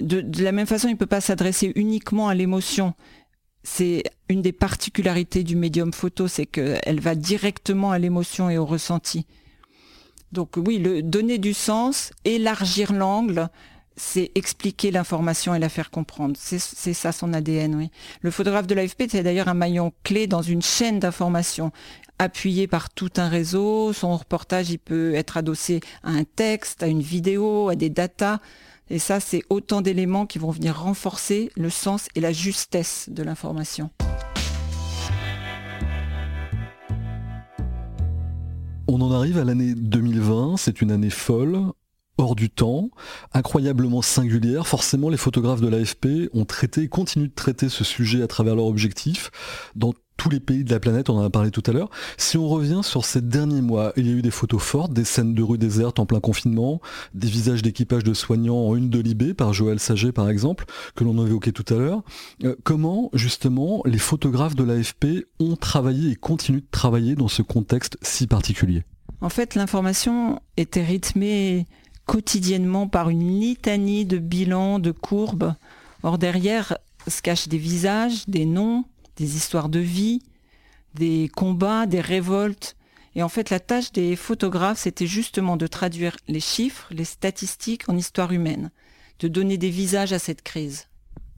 De, 0.00 0.24
la 0.42 0.52
même 0.52 0.66
façon, 0.66 0.88
il 0.88 0.92
ne 0.92 0.96
peut 0.96 1.06
pas 1.06 1.20
s'adresser 1.20 1.72
uniquement 1.76 2.28
à 2.28 2.34
l'émotion. 2.34 2.94
C'est 3.62 4.02
une 4.28 4.42
des 4.42 4.52
particularités 4.52 5.44
du 5.44 5.54
médium 5.54 5.92
photo, 5.92 6.26
c'est 6.26 6.46
qu'elle 6.46 7.00
va 7.00 7.14
directement 7.14 7.92
à 7.92 7.98
l'émotion 7.98 8.50
et 8.50 8.58
au 8.58 8.64
ressenti. 8.64 9.26
Donc 10.32 10.56
oui, 10.56 10.80
donner 11.02 11.38
du 11.38 11.52
sens, 11.52 12.12
élargir 12.24 12.92
l'angle, 12.92 13.50
c'est 13.96 14.30
expliquer 14.34 14.90
l'information 14.90 15.54
et 15.54 15.58
la 15.58 15.68
faire 15.68 15.90
comprendre. 15.90 16.34
C'est 16.38 16.58
ça 16.94 17.12
son 17.12 17.32
ADN, 17.32 17.74
oui. 17.74 17.90
Le 18.20 18.30
photographe 18.30 18.66
de 18.66 18.74
l'AFP, 18.74 19.04
c'est 19.10 19.22
d'ailleurs 19.22 19.48
un 19.48 19.54
maillon 19.54 19.92
clé 20.02 20.26
dans 20.26 20.42
une 20.42 20.62
chaîne 20.62 20.98
d'information 20.98 21.72
appuyé 22.18 22.66
par 22.66 22.90
tout 22.90 23.10
un 23.16 23.28
réseau. 23.28 23.92
Son 23.92 24.16
reportage, 24.16 24.70
il 24.70 24.78
peut 24.78 25.14
être 25.14 25.36
adossé 25.36 25.80
à 26.02 26.10
un 26.10 26.24
texte, 26.24 26.82
à 26.82 26.86
une 26.86 27.02
vidéo, 27.02 27.68
à 27.68 27.74
des 27.74 27.90
datas. 27.90 28.38
Et 28.90 28.98
ça, 28.98 29.20
c'est 29.20 29.42
autant 29.48 29.80
d'éléments 29.80 30.26
qui 30.26 30.38
vont 30.38 30.50
venir 30.50 30.78
renforcer 30.78 31.50
le 31.56 31.70
sens 31.70 32.08
et 32.14 32.20
la 32.20 32.32
justesse 32.32 33.08
de 33.10 33.22
l'information. 33.22 33.90
On 38.88 39.00
en 39.00 39.10
arrive 39.10 39.38
à 39.38 39.44
l'année 39.44 39.74
2020, 39.74 40.56
c'est 40.58 40.82
une 40.82 40.90
année 40.90 41.10
folle 41.10 41.72
hors 42.18 42.36
du 42.36 42.50
temps, 42.50 42.90
incroyablement 43.32 44.02
singulière. 44.02 44.66
Forcément, 44.66 45.08
les 45.08 45.16
photographes 45.16 45.60
de 45.60 45.68
l'AFP 45.68 46.30
ont 46.34 46.44
traité, 46.44 46.88
continuent 46.88 47.28
de 47.28 47.34
traiter 47.34 47.68
ce 47.68 47.84
sujet 47.84 48.22
à 48.22 48.26
travers 48.26 48.54
leur 48.54 48.66
objectif 48.66 49.30
dans 49.74 49.92
tous 50.22 50.30
les 50.30 50.38
pays 50.38 50.62
de 50.62 50.70
la 50.70 50.78
planète, 50.78 51.10
on 51.10 51.18
en 51.18 51.24
a 51.24 51.30
parlé 51.30 51.50
tout 51.50 51.62
à 51.66 51.72
l'heure. 51.72 51.90
Si 52.16 52.38
on 52.38 52.48
revient 52.48 52.82
sur 52.84 53.04
ces 53.04 53.20
derniers 53.20 53.60
mois, 53.60 53.92
il 53.96 54.06
y 54.06 54.10
a 54.10 54.12
eu 54.12 54.22
des 54.22 54.30
photos 54.30 54.62
fortes, 54.62 54.92
des 54.92 55.04
scènes 55.04 55.34
de 55.34 55.42
rue 55.42 55.58
désertes 55.58 55.98
en 55.98 56.06
plein 56.06 56.20
confinement, 56.20 56.80
des 57.12 57.26
visages 57.26 57.60
d'équipage 57.60 58.04
de 58.04 58.14
soignants 58.14 58.68
en 58.68 58.76
une 58.76 58.88
de 58.88 59.00
Libé 59.00 59.34
par 59.34 59.52
Joël 59.52 59.80
Saget 59.80 60.12
par 60.12 60.28
exemple, 60.28 60.64
que 60.94 61.02
l'on 61.02 61.20
a 61.20 61.26
évoqué 61.26 61.50
tout 61.50 61.64
à 61.74 61.76
l'heure. 61.76 62.02
Euh, 62.44 62.54
comment 62.62 63.10
justement 63.14 63.82
les 63.84 63.98
photographes 63.98 64.54
de 64.54 64.62
l'AFP 64.62 65.26
ont 65.40 65.56
travaillé 65.56 66.12
et 66.12 66.14
continuent 66.14 66.60
de 66.60 66.70
travailler 66.70 67.16
dans 67.16 67.28
ce 67.28 67.42
contexte 67.42 67.98
si 68.00 68.28
particulier? 68.28 68.84
En 69.22 69.28
fait, 69.28 69.56
l'information 69.56 70.40
était 70.56 70.84
rythmée 70.84 71.66
quotidiennement 72.06 72.88
par 72.88 73.08
une 73.10 73.40
litanie 73.40 74.04
de 74.04 74.18
bilans, 74.18 74.78
de 74.78 74.90
courbes. 74.90 75.54
Or 76.02 76.18
derrière, 76.18 76.76
se 77.06 77.22
cachent 77.22 77.48
des 77.48 77.58
visages, 77.58 78.26
des 78.26 78.44
noms, 78.44 78.84
des 79.16 79.36
histoires 79.36 79.68
de 79.68 79.78
vie, 79.78 80.22
des 80.94 81.30
combats, 81.34 81.86
des 81.86 82.00
révoltes. 82.00 82.76
Et 83.14 83.22
en 83.22 83.28
fait, 83.28 83.50
la 83.50 83.60
tâche 83.60 83.92
des 83.92 84.16
photographes, 84.16 84.78
c'était 84.78 85.06
justement 85.06 85.56
de 85.56 85.66
traduire 85.66 86.16
les 86.28 86.40
chiffres, 86.40 86.88
les 86.90 87.04
statistiques 87.04 87.88
en 87.88 87.96
histoire 87.96 88.32
humaine, 88.32 88.70
de 89.18 89.28
donner 89.28 89.58
des 89.58 89.70
visages 89.70 90.12
à 90.12 90.18
cette 90.18 90.42
crise 90.42 90.86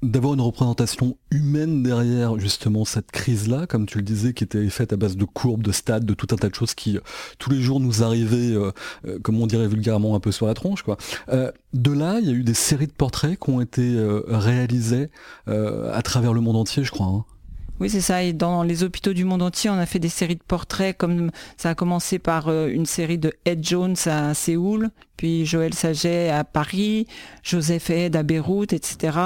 d'avoir 0.05 0.35
une 0.35 0.41
représentation 0.43 1.17
humaine 1.31 1.83
derrière 1.83 2.39
justement 2.39 2.85
cette 2.85 3.11
crise-là, 3.11 3.67
comme 3.67 3.87
tu 3.87 3.99
le 3.99 4.05
disais, 4.05 4.35
qui 4.35 4.45
était 4.45 4.69
faite 4.69 4.93
à 4.93 4.97
base 4.97 5.17
de 5.17 5.25
courbes, 5.25 5.63
de 5.63 5.73
stades, 5.73 6.05
de 6.05 6.15
tout 6.15 6.27
un 6.33 6.37
tas 6.37 6.49
de 6.49 6.55
choses 6.55 6.75
qui 6.75 6.99
tous 7.39 7.51
les 7.51 7.61
jours 7.61 7.81
nous 7.81 8.03
arrivaient, 8.03 8.55
euh, 8.55 8.71
euh, 9.07 9.19
comme 9.21 9.41
on 9.41 9.47
dirait 9.47 9.67
vulgairement, 9.67 10.15
un 10.15 10.21
peu 10.21 10.31
sur 10.31 10.47
la 10.47 10.55
tronche. 10.55 10.83
Quoi. 10.83 10.99
Euh, 11.31 11.51
de 11.73 11.91
là, 11.91 12.19
il 12.21 12.27
y 12.27 12.31
a 12.31 12.35
eu 12.35 12.45
des 12.45 12.55
séries 12.55 12.87
de 12.87 12.93
portraits 12.93 13.39
qui 13.39 13.51
ont 13.51 13.61
été 13.61 13.97
réalisés 14.29 15.11
à 15.47 16.03
travers 16.03 16.33
le 16.33 16.41
monde 16.41 16.57
entier, 16.57 16.85
je 16.85 16.91
crois. 16.91 17.07
Hein. 17.07 17.25
Oui, 17.81 17.91
c'est 17.91 18.01
ça. 18.01 18.23
Et 18.23 18.33
dans 18.33 18.63
les 18.63 18.85
hôpitaux 18.85 19.13
du 19.13 19.25
monde 19.25 19.43
entier, 19.43 19.69
on 19.69 19.79
a 19.79 19.87
fait 19.87 19.99
des 19.99 20.09
séries 20.09 20.37
de 20.37 20.43
portraits, 20.47 20.97
comme 20.97 21.33
ça 21.57 21.71
a 21.71 21.75
commencé 21.75 22.21
par 22.21 22.49
euh, 22.49 22.69
une 22.69 22.87
série 22.87 23.19
de 23.19 23.33
Ed 23.45 23.67
Jones 23.67 23.97
à 24.07 24.33
Séoul, 24.33 24.91
puis 25.17 25.45
Joël 25.45 25.75
Saget 25.75 26.31
à 26.31 26.45
Paris, 26.45 27.09
Joseph 27.43 27.91
Ed 27.91 28.15
à 28.15 28.23
Beyrouth, 28.23 28.73
etc. 28.73 29.19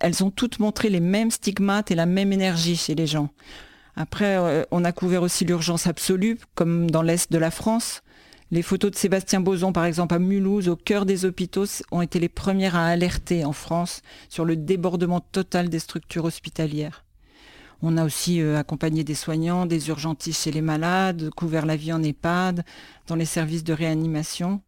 Elles 0.00 0.24
ont 0.24 0.30
toutes 0.30 0.58
montré 0.58 0.88
les 0.88 0.98
mêmes 0.98 1.30
stigmates 1.30 1.92
et 1.92 1.94
la 1.94 2.06
même 2.06 2.32
énergie 2.32 2.76
chez 2.76 2.96
les 2.96 3.06
gens. 3.06 3.30
Après, 3.94 4.36
euh, 4.36 4.64
on 4.72 4.84
a 4.84 4.90
couvert 4.90 5.22
aussi 5.22 5.44
l'urgence 5.44 5.86
absolue, 5.86 6.38
comme 6.56 6.90
dans 6.90 7.02
l'Est 7.02 7.30
de 7.30 7.38
la 7.38 7.52
France. 7.52 8.02
Les 8.50 8.62
photos 8.62 8.90
de 8.90 8.96
Sébastien 8.96 9.40
Boson, 9.40 9.72
par 9.72 9.84
exemple, 9.84 10.14
à 10.14 10.18
Mulhouse, 10.18 10.68
au 10.68 10.76
cœur 10.76 11.06
des 11.06 11.24
hôpitaux, 11.24 11.66
ont 11.92 12.02
été 12.02 12.18
les 12.18 12.28
premières 12.28 12.74
à 12.74 12.86
alerter 12.86 13.44
en 13.44 13.52
France 13.52 14.02
sur 14.28 14.44
le 14.44 14.56
débordement 14.56 15.20
total 15.20 15.68
des 15.68 15.78
structures 15.78 16.24
hospitalières. 16.24 17.04
On 17.82 17.96
a 17.96 18.04
aussi 18.04 18.40
euh, 18.40 18.56
accompagné 18.58 19.02
des 19.02 19.14
soignants, 19.14 19.66
des 19.66 19.88
urgentistes 19.88 20.44
chez 20.44 20.52
les 20.52 20.60
malades, 20.60 21.30
couvert 21.30 21.66
la 21.66 21.76
vie 21.76 21.92
en 21.92 22.02
EHPAD, 22.02 22.64
dans 23.08 23.16
les 23.16 23.24
services 23.24 23.64
de 23.64 23.72
réanimation. 23.72 24.62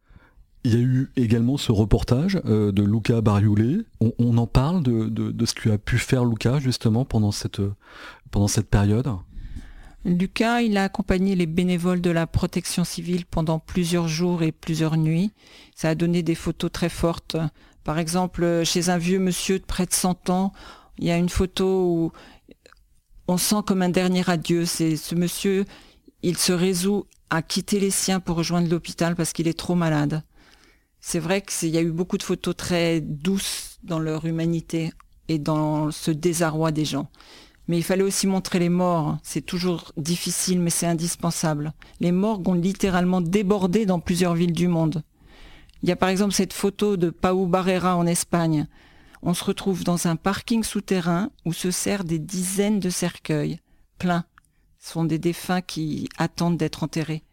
Il 0.64 0.75
y 0.75 0.76
a 0.76 0.80
eu 0.80 1.11
également 1.16 1.56
ce 1.56 1.71
reportage 1.71 2.40
euh, 2.47 2.73
de 2.73 2.83
Luca 2.83 3.21
Barioulet. 3.21 3.85
On, 4.00 4.37
en 4.37 4.47
parle 4.47 4.83
de, 4.83 5.47
ce 5.47 5.54
qu'a 5.54 5.78
pu 5.78 5.99
faire 5.99 6.25
Luca 6.25 6.59
justement 6.59 7.04
pendant 7.04 7.30
cette, 7.30 7.61
pendant 8.30 8.49
cette 8.49 8.68
période? 8.68 9.09
Lucas, 10.04 10.62
il 10.62 10.76
a 10.76 10.85
accompagné 10.85 11.37
les 11.37 11.47
bénévoles 11.47 12.00
de 12.00 12.11
la 12.11 12.26
protection 12.26 12.85
civile 12.85 13.26
pendant 13.26 13.59
plusieurs 13.59 14.09
jours 14.09 14.42
et 14.42 14.52
plusieurs 14.52 14.97
nuits. 14.97 15.33
Ça 15.75 15.90
a 15.90 15.94
donné 15.94 16.23
des 16.23 16.35
photos 16.35 16.73
très 16.73 16.88
fortes. 16.88 17.37
Par 17.85 17.99
exemple, 17.99 18.64
chez 18.64 18.88
un 18.88 18.99
vieux 18.99 19.18
monsieur 19.18 19.59
de 19.59 19.64
près 19.64 19.87
de 19.87 19.92
100 19.92 20.30
ans, 20.30 20.52
il 20.99 21.06
y 21.06 21.11
a 21.11 21.16
une 21.16 21.28
photo 21.28 21.90
où 21.90 22.12
on 23.28 23.37
sent 23.37 23.62
comme 23.66 23.83
un 23.83 23.88
dernier 23.88 24.28
adieu. 24.28 24.66
Ce 24.66 25.14
monsieur, 25.14 25.64
il 26.23 26.37
se 26.37 26.52
résout 26.52 27.07
à 27.31 27.43
quitter 27.43 27.81
les 27.81 27.90
siens 27.90 28.21
pour 28.21 28.37
rejoindre 28.37 28.69
l'hôpital 28.69 29.16
parce 29.16 29.33
qu'il 29.33 29.49
est 29.49 29.59
trop 29.59 29.75
malade. 29.75 30.23
C'est 31.00 31.19
vrai 31.19 31.43
qu'il 31.43 31.71
y 31.71 31.78
a 31.78 31.83
eu 31.83 31.90
beaucoup 31.90 32.19
de 32.19 32.23
photos 32.23 32.57
très 32.57 33.00
douces 33.00 33.78
dans 33.83 33.99
leur 33.99 34.25
humanité 34.25 34.93
et 35.28 35.38
dans 35.38 35.90
ce 35.90 36.11
désarroi 36.11 36.71
des 36.71 36.85
gens. 36.85 37.11
Mais 37.69 37.78
il 37.78 37.83
fallait 37.83 38.02
aussi 38.02 38.26
montrer 38.26 38.59
les 38.59 38.69
morts. 38.69 39.16
C'est 39.23 39.45
toujours 39.45 39.93
difficile, 39.97 40.61
mais 40.61 40.71
c'est 40.71 40.87
indispensable. 40.87 41.73
Les 42.00 42.12
morts 42.12 42.43
ont 42.47 42.54
littéralement 42.54 43.21
débordé 43.21 43.87
dans 43.87 44.00
plusieurs 44.00 44.35
villes 44.35 44.52
du 44.52 44.69
monde. 44.69 45.02
Il 45.83 45.88
y 45.88 45.93
a 45.93 45.97
par 45.97 46.09
exemple 46.09 46.33
cette 46.33 46.52
photo 46.52 46.97
de 46.97 47.11
Pau 47.11 47.47
Barrera 47.47 47.97
en 47.97 48.07
Espagne 48.07 48.66
on 49.25 49.35
se 49.35 49.43
retrouve 49.43 49.85
dans 49.85 50.07
un 50.07 50.16
parking 50.16 50.62
souterrain 50.62 51.31
où 51.45 51.52
se 51.52 51.71
serrent 51.71 52.04
des 52.04 52.19
dizaines 52.19 52.78
de 52.78 52.90
cercueils, 52.90 53.59
pleins. 53.99 54.25
Ce 54.78 54.93
sont 54.93 55.04
des 55.04 55.19
défunts 55.19 55.62
qui 55.62 56.09
attendent 56.19 56.59
d'être 56.59 56.83
enterrés. 56.83 57.25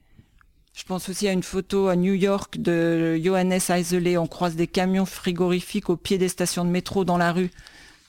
Je 0.73 0.85
pense 0.85 1.09
aussi 1.09 1.27
à 1.27 1.33
une 1.33 1.43
photo 1.43 1.89
à 1.89 1.97
New 1.97 2.13
York 2.13 2.57
de 2.57 3.19
Johannes 3.21 3.59
Eisele. 3.69 4.17
On 4.17 4.27
croise 4.27 4.55
des 4.55 4.67
camions 4.67 5.05
frigorifiques 5.05 5.89
au 5.89 5.97
pied 5.97 6.17
des 6.17 6.29
stations 6.29 6.63
de 6.63 6.69
métro 6.69 7.03
dans 7.03 7.17
la 7.17 7.33
rue. 7.33 7.51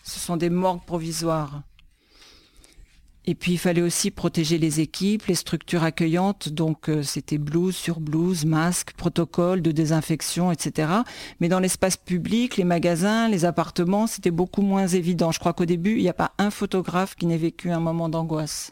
Ce 0.05 0.21
sont 0.21 0.37
des 0.37 0.49
morgues 0.49 0.85
provisoires. 0.85 1.63
Et 3.25 3.37
puis 3.37 3.53
il 3.53 3.59
fallait 3.59 3.83
aussi 3.83 4.11
protéger 4.11 4.59
les 4.59 4.81
équipes, 4.81 5.27
les 5.27 5.37
structures 5.37 5.85
accueillantes, 5.85 6.49
donc 6.49 6.89
euh, 6.89 7.05
c'était 7.05 7.39
blouse 7.39 7.77
sur 7.77 8.01
blouse, 8.01 8.45
masque, 8.45 8.95
protocole 8.95 9.63
de 9.63 9.71
désinfection, 9.71 10.51
etc. 10.51 10.89
Mais 11.39 11.49
dans 11.49 11.61
l'espace 11.61 11.97
public, 11.97 12.57
les 12.57 12.65
magasins, 12.65 13.29
les 13.29 13.45
appartements, 13.45 14.09
c'était 14.09 14.33
beaucoup 14.33 14.63
moins 14.63 14.89
évident. 14.89 15.31
Je 15.31 15.39
crois 15.39 15.53
qu'au 15.53 15.67
début, 15.67 15.99
il 15.99 16.03
n'y 16.03 16.09
a 16.09 16.15
pas 16.15 16.33
un 16.39 16.51
photographe 16.51 17.15
qui 17.15 17.27
n'ait 17.27 17.37
vécu 17.37 17.71
un 17.71 17.79
moment 17.79 18.09
d'angoisse. 18.09 18.71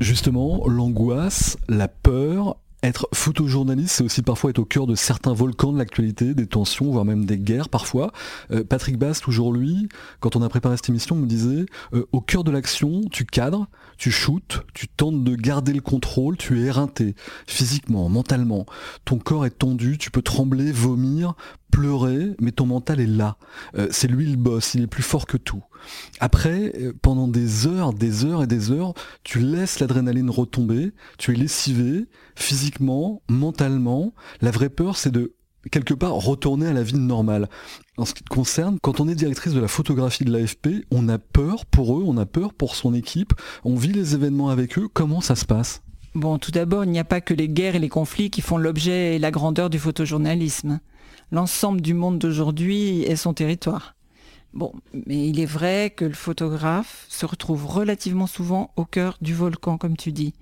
Justement, 0.00 0.66
l'angoisse, 0.66 1.56
la 1.66 1.88
peur, 1.88 2.58
être 2.84 3.08
photojournaliste, 3.12 3.96
c'est 3.96 4.04
aussi 4.04 4.22
parfois 4.22 4.50
être 4.50 4.58
au 4.58 4.64
cœur 4.64 4.86
de 4.86 4.94
certains 4.94 5.32
volcans 5.32 5.72
de 5.72 5.78
l'actualité, 5.78 6.34
des 6.34 6.46
tensions, 6.46 6.90
voire 6.90 7.04
même 7.04 7.24
des 7.24 7.38
guerres 7.38 7.68
parfois. 7.68 8.12
Euh, 8.50 8.64
Patrick 8.64 8.98
Bass, 8.98 9.20
toujours 9.20 9.52
lui, 9.52 9.88
quand 10.20 10.36
on 10.36 10.42
a 10.42 10.48
préparé 10.48 10.76
cette 10.76 10.88
émission, 10.88 11.16
me 11.16 11.26
disait, 11.26 11.66
euh, 11.94 12.06
au 12.12 12.20
cœur 12.20 12.44
de 12.44 12.50
l'action, 12.50 13.02
tu 13.10 13.24
cadres, 13.24 13.66
tu 13.96 14.10
shootes, 14.10 14.62
tu 14.74 14.88
tentes 14.88 15.24
de 15.24 15.34
garder 15.34 15.72
le 15.72 15.80
contrôle, 15.80 16.36
tu 16.36 16.60
es 16.60 16.64
éreinté, 16.64 17.14
physiquement, 17.46 18.08
mentalement. 18.08 18.66
Ton 19.04 19.18
corps 19.18 19.46
est 19.46 19.58
tendu, 19.58 19.98
tu 19.98 20.10
peux 20.10 20.22
trembler, 20.22 20.70
vomir, 20.72 21.34
pleurer, 21.74 22.36
mais 22.40 22.52
ton 22.52 22.66
mental 22.66 23.00
est 23.00 23.06
là. 23.06 23.36
Euh, 23.76 23.88
c'est 23.90 24.06
lui 24.06 24.30
le 24.30 24.36
boss, 24.36 24.74
il 24.74 24.82
est 24.82 24.86
plus 24.86 25.02
fort 25.02 25.26
que 25.26 25.36
tout. 25.36 25.64
Après, 26.20 26.72
euh, 26.76 26.92
pendant 27.02 27.26
des 27.26 27.66
heures, 27.66 27.92
des 27.92 28.24
heures 28.24 28.44
et 28.44 28.46
des 28.46 28.70
heures, 28.70 28.94
tu 29.24 29.40
laisses 29.40 29.80
l'adrénaline 29.80 30.30
retomber, 30.30 30.92
tu 31.18 31.32
es 31.32 31.34
lessivé, 31.34 32.06
physiquement, 32.36 33.22
mentalement. 33.28 34.14
La 34.40 34.52
vraie 34.52 34.68
peur, 34.68 34.96
c'est 34.96 35.10
de 35.10 35.34
quelque 35.72 35.94
part 35.94 36.12
retourner 36.12 36.68
à 36.68 36.72
la 36.72 36.84
vie 36.84 36.94
normale. 36.94 37.48
En 37.96 38.04
ce 38.04 38.14
qui 38.14 38.22
te 38.22 38.32
concerne, 38.32 38.78
quand 38.80 39.00
on 39.00 39.08
est 39.08 39.16
directrice 39.16 39.52
de 39.52 39.60
la 39.60 39.66
photographie 39.66 40.24
de 40.24 40.30
l'AFP, 40.30 40.86
on 40.92 41.08
a 41.08 41.18
peur 41.18 41.66
pour 41.66 41.98
eux, 41.98 42.04
on 42.06 42.16
a 42.18 42.26
peur 42.26 42.54
pour 42.54 42.76
son 42.76 42.94
équipe, 42.94 43.32
on 43.64 43.74
vit 43.74 43.92
les 43.92 44.14
événements 44.14 44.50
avec 44.50 44.78
eux, 44.78 44.86
comment 44.92 45.20
ça 45.20 45.34
se 45.34 45.44
passe? 45.44 45.82
Bon, 46.14 46.38
tout 46.38 46.52
d'abord, 46.52 46.84
il 46.84 46.92
n'y 46.92 47.00
a 47.00 47.04
pas 47.04 47.20
que 47.20 47.34
les 47.34 47.48
guerres 47.48 47.74
et 47.74 47.80
les 47.80 47.88
conflits 47.88 48.30
qui 48.30 48.42
font 48.42 48.58
l'objet 48.58 49.16
et 49.16 49.18
la 49.18 49.32
grandeur 49.32 49.70
du 49.70 49.80
photojournalisme 49.80 50.78
l'ensemble 51.34 51.80
du 51.80 51.94
monde 51.94 52.20
d'aujourd'hui 52.20 53.02
est 53.02 53.16
son 53.16 53.34
territoire. 53.34 53.96
Bon, 54.52 54.72
mais 55.06 55.28
il 55.28 55.40
est 55.40 55.46
vrai 55.46 55.92
que 55.94 56.04
le 56.04 56.14
photographe 56.14 57.06
se 57.08 57.26
retrouve 57.26 57.66
relativement 57.66 58.28
souvent 58.28 58.70
au 58.76 58.84
cœur 58.84 59.18
du 59.20 59.34
volcan, 59.34 59.76
comme 59.76 59.96
tu 59.96 60.12
dis. 60.12 60.32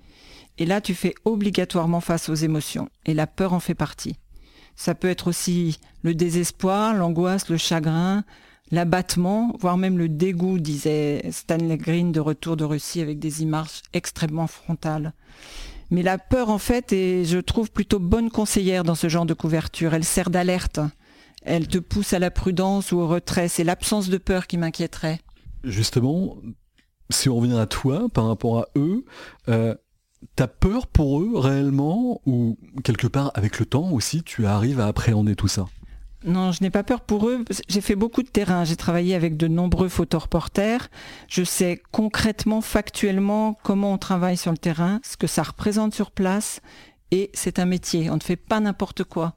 Et 0.59 0.67
là, 0.67 0.81
tu 0.81 0.93
fais 0.93 1.15
obligatoirement 1.25 1.99
face 1.99 2.29
aux 2.29 2.35
émotions, 2.35 2.89
et 3.07 3.15
la 3.15 3.25
peur 3.25 3.53
en 3.53 3.59
fait 3.59 3.73
partie. 3.73 4.17
Ça 4.75 4.93
peut 4.93 5.09
être 5.09 5.27
aussi 5.27 5.79
le 6.03 6.13
désespoir, 6.13 6.93
l'angoisse, 6.93 7.49
le 7.49 7.57
chagrin, 7.57 8.23
l'abattement, 8.69 9.55
voire 9.59 9.77
même 9.77 9.97
le 9.97 10.09
dégoût, 10.09 10.59
disait 10.59 11.23
Stanley 11.31 11.77
Green 11.77 12.11
de 12.11 12.19
retour 12.19 12.55
de 12.55 12.65
Russie 12.65 13.01
avec 13.01 13.17
des 13.17 13.41
images 13.41 13.81
extrêmement 13.93 14.47
frontales. 14.47 15.13
Mais 15.93 16.01
la 16.01 16.17
peur, 16.17 16.49
en 16.49 16.57
fait, 16.57 16.91
est, 16.91 17.23
je 17.23 17.37
trouve, 17.37 17.69
plutôt 17.69 17.99
bonne 17.99 18.31
conseillère 18.31 18.83
dans 18.83 18.95
ce 18.95 19.09
genre 19.09 19.27
de 19.27 19.35
couverture. 19.35 19.93
Elle 19.93 20.03
sert 20.03 20.31
d'alerte. 20.31 20.79
Elle 21.43 21.67
te 21.67 21.77
pousse 21.77 22.13
à 22.13 22.19
la 22.19 22.31
prudence 22.31 22.91
ou 22.91 22.97
au 22.97 23.07
retrait. 23.07 23.47
C'est 23.47 23.63
l'absence 23.63 24.09
de 24.09 24.17
peur 24.17 24.47
qui 24.47 24.57
m'inquiéterait. 24.57 25.19
Justement, 25.63 26.37
si 27.11 27.29
on 27.29 27.35
revient 27.35 27.59
à 27.59 27.67
toi 27.67 28.07
par 28.11 28.27
rapport 28.27 28.57
à 28.57 28.69
eux, 28.75 29.05
euh, 29.49 29.75
t'as 30.35 30.47
peur 30.47 30.87
pour 30.87 31.21
eux 31.21 31.37
réellement 31.37 32.21
ou 32.25 32.57
quelque 32.83 33.05
part 33.05 33.31
avec 33.35 33.59
le 33.59 33.67
temps 33.67 33.91
aussi 33.91 34.23
tu 34.23 34.47
arrives 34.47 34.79
à 34.79 34.87
appréhender 34.87 35.35
tout 35.35 35.47
ça? 35.47 35.67
Non, 36.25 36.51
je 36.51 36.63
n'ai 36.63 36.69
pas 36.69 36.83
peur 36.83 37.01
pour 37.01 37.27
eux. 37.27 37.43
J'ai 37.67 37.81
fait 37.81 37.95
beaucoup 37.95 38.23
de 38.23 38.29
terrain. 38.29 38.63
J'ai 38.63 38.75
travaillé 38.75 39.15
avec 39.15 39.35
de 39.35 39.47
nombreux 39.47 39.89
photoreporters. 39.89 40.89
Je 41.27 41.43
sais 41.43 41.81
concrètement, 41.91 42.61
factuellement, 42.61 43.57
comment 43.63 43.93
on 43.93 43.97
travaille 43.97 44.37
sur 44.37 44.51
le 44.51 44.57
terrain, 44.57 45.01
ce 45.03 45.17
que 45.17 45.27
ça 45.27 45.43
représente 45.43 45.93
sur 45.93 46.11
place. 46.11 46.61
Et 47.11 47.29
c'est 47.33 47.59
un 47.59 47.65
métier. 47.65 48.09
On 48.09 48.15
ne 48.15 48.21
fait 48.21 48.37
pas 48.37 48.59
n'importe 48.59 49.03
quoi. 49.03 49.35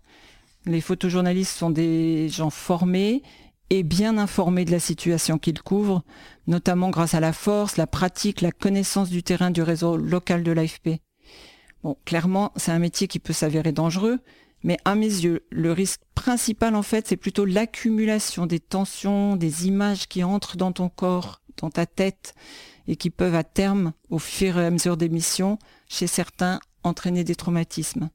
Les 0.64 0.80
photojournalistes 0.80 1.56
sont 1.56 1.70
des 1.70 2.28
gens 2.28 2.50
formés 2.50 3.22
et 3.70 3.82
bien 3.82 4.16
informés 4.16 4.64
de 4.64 4.70
la 4.70 4.78
situation 4.78 5.38
qu'ils 5.38 5.62
couvrent, 5.62 6.02
notamment 6.46 6.90
grâce 6.90 7.14
à 7.14 7.20
la 7.20 7.32
force, 7.32 7.76
la 7.76 7.86
pratique, 7.86 8.40
la 8.40 8.52
connaissance 8.52 9.10
du 9.10 9.22
terrain 9.22 9.50
du 9.50 9.62
réseau 9.62 9.96
local 9.96 10.42
de 10.42 10.52
l'AFP. 10.52 11.00
Bon, 11.82 11.96
clairement, 12.04 12.52
c'est 12.56 12.72
un 12.72 12.78
métier 12.78 13.08
qui 13.08 13.18
peut 13.18 13.32
s'avérer 13.32 13.72
dangereux, 13.72 14.18
mais 14.66 14.78
à 14.84 14.96
mes 14.96 15.06
yeux, 15.06 15.46
le 15.50 15.70
risque 15.70 16.00
principal, 16.16 16.74
en 16.74 16.82
fait, 16.82 17.06
c'est 17.06 17.16
plutôt 17.16 17.44
l'accumulation 17.44 18.46
des 18.46 18.58
tensions, 18.58 19.36
des 19.36 19.68
images 19.68 20.08
qui 20.08 20.24
entrent 20.24 20.56
dans 20.56 20.72
ton 20.72 20.88
corps, 20.88 21.40
dans 21.58 21.70
ta 21.70 21.86
tête, 21.86 22.34
et 22.88 22.96
qui 22.96 23.10
peuvent 23.10 23.36
à 23.36 23.44
terme, 23.44 23.92
au 24.10 24.18
fur 24.18 24.58
et 24.58 24.66
à 24.66 24.70
mesure 24.72 24.96
des 24.96 25.08
missions, 25.08 25.60
chez 25.88 26.08
certains, 26.08 26.58
entraîner 26.82 27.22
des 27.22 27.36
traumatismes. 27.36 28.10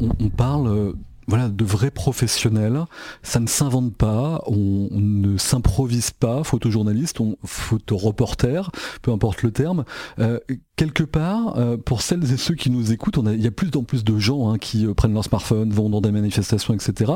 on, 0.00 0.30
parle 0.30 0.94
voilà, 1.28 1.48
de 1.50 1.64
vrais 1.64 1.90
professionnels. 1.90 2.84
Ça 3.22 3.38
ne 3.38 3.46
s'invente 3.46 3.94
pas, 3.94 4.42
on, 4.46 4.88
ne 4.90 5.36
s'improvise 5.36 6.10
pas, 6.10 6.42
photojournaliste, 6.42 7.20
on, 7.20 7.36
photoreporter, 7.44 8.62
peu 9.02 9.12
importe 9.12 9.42
le 9.42 9.52
terme. 9.52 9.84
Euh, 10.18 10.40
quelque 10.76 11.04
part, 11.04 11.58
euh, 11.58 11.76
pour 11.76 12.00
celles 12.00 12.32
et 12.32 12.38
ceux 12.38 12.54
qui 12.54 12.70
nous 12.70 12.92
écoutent, 12.92 13.18
il 13.26 13.42
y 13.42 13.46
a 13.46 13.50
plus 13.50 13.70
en 13.76 13.84
plus 13.84 14.04
de 14.04 14.18
gens 14.18 14.50
hein, 14.50 14.58
qui 14.58 14.86
euh, 14.86 14.94
prennent 14.94 15.12
leur 15.12 15.24
smartphone, 15.24 15.70
vont 15.70 15.90
dans 15.90 16.00
des 16.00 16.12
manifestations, 16.12 16.72
etc. 16.72 17.12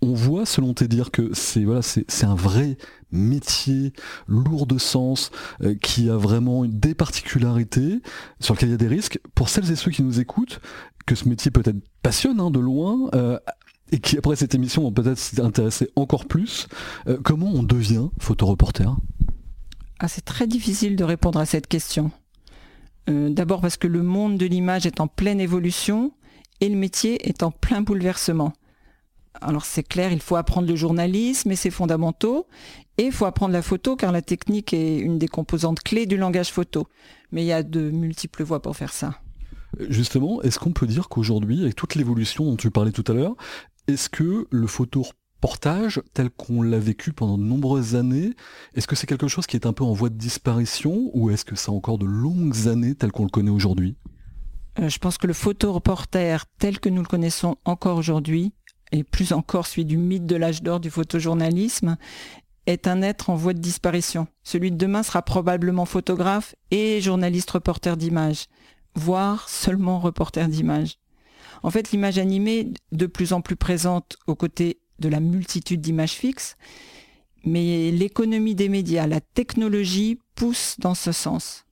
On 0.00 0.14
voit, 0.14 0.46
selon 0.46 0.72
tes 0.72 0.88
dire, 0.88 1.10
que 1.10 1.30
c'est 1.34 1.64
voilà, 1.64 1.82
c'est 1.82 2.24
un 2.24 2.34
vrai 2.34 2.78
métier 3.12 3.92
lourd 4.26 4.66
de 4.66 4.78
sens, 4.78 5.30
qui 5.82 6.08
a 6.08 6.16
vraiment 6.16 6.64
des 6.64 6.94
particularités, 6.94 8.00
sur 8.38 8.54
lequel 8.54 8.70
il 8.70 8.72
y 8.72 8.74
a 8.74 8.78
des 8.78 8.86
risques. 8.86 9.18
Pour 9.34 9.48
celles 9.48 9.70
et 9.70 9.76
ceux 9.76 9.90
qui 9.90 10.02
nous 10.02 10.20
écoutent, 10.20 10.60
que 11.06 11.14
ce 11.14 11.28
métier 11.28 11.50
peut-être 11.50 11.78
passionne 12.02 12.40
hein, 12.40 12.50
de 12.50 12.60
loin, 12.60 13.08
euh, 13.14 13.38
et 13.92 13.98
qui 13.98 14.16
après 14.18 14.36
cette 14.36 14.54
émission 14.54 14.82
vont 14.82 14.92
peut-être 14.92 15.18
s'intéresser 15.18 15.90
encore 15.96 16.26
plus. 16.26 16.68
Euh, 17.08 17.18
comment 17.22 17.50
on 17.52 17.62
devient 17.62 18.08
photoreporter? 18.18 18.88
Ah, 19.98 20.08
C'est 20.08 20.24
très 20.24 20.46
difficile 20.46 20.96
de 20.96 21.04
répondre 21.04 21.38
à 21.38 21.46
cette 21.46 21.66
question. 21.66 22.10
Euh, 23.08 23.30
d'abord 23.30 23.60
parce 23.60 23.76
que 23.76 23.88
le 23.88 24.02
monde 24.02 24.38
de 24.38 24.46
l'image 24.46 24.86
est 24.86 25.00
en 25.00 25.08
pleine 25.08 25.40
évolution 25.40 26.12
et 26.60 26.68
le 26.68 26.76
métier 26.76 27.28
est 27.28 27.42
en 27.42 27.50
plein 27.50 27.80
bouleversement. 27.80 28.52
Alors 29.40 29.64
c'est 29.64 29.82
clair, 29.82 30.12
il 30.12 30.20
faut 30.20 30.36
apprendre 30.36 30.68
le 30.68 30.76
journalisme 30.76 31.50
et 31.50 31.56
ses 31.56 31.70
fondamentaux, 31.70 32.46
et 32.98 33.04
il 33.04 33.12
faut 33.12 33.24
apprendre 33.24 33.52
la 33.52 33.62
photo 33.62 33.96
car 33.96 34.12
la 34.12 34.22
technique 34.22 34.74
est 34.74 34.98
une 34.98 35.18
des 35.18 35.28
composantes 35.28 35.80
clés 35.80 36.06
du 36.06 36.16
langage 36.16 36.50
photo. 36.50 36.86
Mais 37.32 37.42
il 37.42 37.46
y 37.46 37.52
a 37.52 37.62
de 37.62 37.90
multiples 37.90 38.42
voies 38.42 38.60
pour 38.60 38.76
faire 38.76 38.92
ça. 38.92 39.18
Justement, 39.78 40.42
est-ce 40.42 40.58
qu'on 40.58 40.72
peut 40.72 40.86
dire 40.86 41.08
qu'aujourd'hui, 41.08 41.62
avec 41.62 41.76
toute 41.76 41.94
l'évolution 41.94 42.44
dont 42.44 42.56
tu 42.56 42.70
parlais 42.70 42.92
tout 42.92 43.04
à 43.06 43.12
l'heure, 43.12 43.36
est-ce 43.86 44.08
que 44.08 44.46
le 44.50 44.66
photoreportage, 44.66 46.02
tel 46.12 46.30
qu'on 46.30 46.62
l'a 46.62 46.78
vécu 46.78 47.12
pendant 47.12 47.38
de 47.38 47.42
nombreuses 47.42 47.94
années, 47.94 48.34
est-ce 48.74 48.86
que 48.86 48.96
c'est 48.96 49.06
quelque 49.06 49.28
chose 49.28 49.46
qui 49.46 49.56
est 49.56 49.66
un 49.66 49.72
peu 49.72 49.84
en 49.84 49.92
voie 49.92 50.08
de 50.08 50.16
disparition 50.16 51.10
ou 51.14 51.30
est-ce 51.30 51.44
que 51.44 51.56
ça 51.56 51.72
a 51.72 51.74
encore 51.74 51.98
de 51.98 52.06
longues 52.06 52.68
années 52.68 52.94
tel 52.94 53.12
qu'on 53.12 53.24
le 53.24 53.30
connaît 53.30 53.50
aujourd'hui? 53.50 53.96
Euh, 54.78 54.88
Je 54.88 54.98
pense 54.98 55.18
que 55.18 55.26
le 55.26 55.32
photoreporter 55.32 56.38
tel 56.58 56.80
que 56.80 56.88
nous 56.88 57.02
le 57.02 57.08
connaissons 57.08 57.56
encore 57.64 57.96
aujourd'hui, 57.96 58.52
et 58.92 59.04
plus 59.04 59.32
encore 59.32 59.66
celui 59.66 59.84
du 59.84 59.96
mythe 59.96 60.26
de 60.26 60.36
l'âge 60.36 60.62
d'or 60.62 60.80
du 60.80 60.90
photojournalisme, 60.90 61.96
est 62.66 62.86
un 62.86 63.02
être 63.02 63.30
en 63.30 63.36
voie 63.36 63.54
de 63.54 63.60
disparition. 63.60 64.26
Celui 64.42 64.70
de 64.70 64.76
demain 64.76 65.02
sera 65.02 65.22
probablement 65.22 65.86
photographe 65.86 66.54
et 66.70 67.00
journaliste 67.00 67.50
reporter 67.50 67.96
d'images 67.96 68.46
voire 68.94 69.48
seulement 69.48 70.00
reporter 70.00 70.48
d'images. 70.48 70.98
En 71.62 71.70
fait, 71.70 71.92
l'image 71.92 72.18
animée, 72.18 72.72
de 72.92 73.06
plus 73.06 73.32
en 73.32 73.40
plus 73.40 73.56
présente 73.56 74.16
aux 74.26 74.34
côtés 74.34 74.80
de 74.98 75.08
la 75.08 75.20
multitude 75.20 75.80
d'images 75.80 76.12
fixes, 76.12 76.56
mais 77.44 77.90
l'économie 77.90 78.54
des 78.54 78.68
médias, 78.68 79.06
la 79.06 79.20
technologie 79.20 80.18
pousse 80.34 80.76
dans 80.78 80.94
ce 80.94 81.12
sens. 81.12 81.64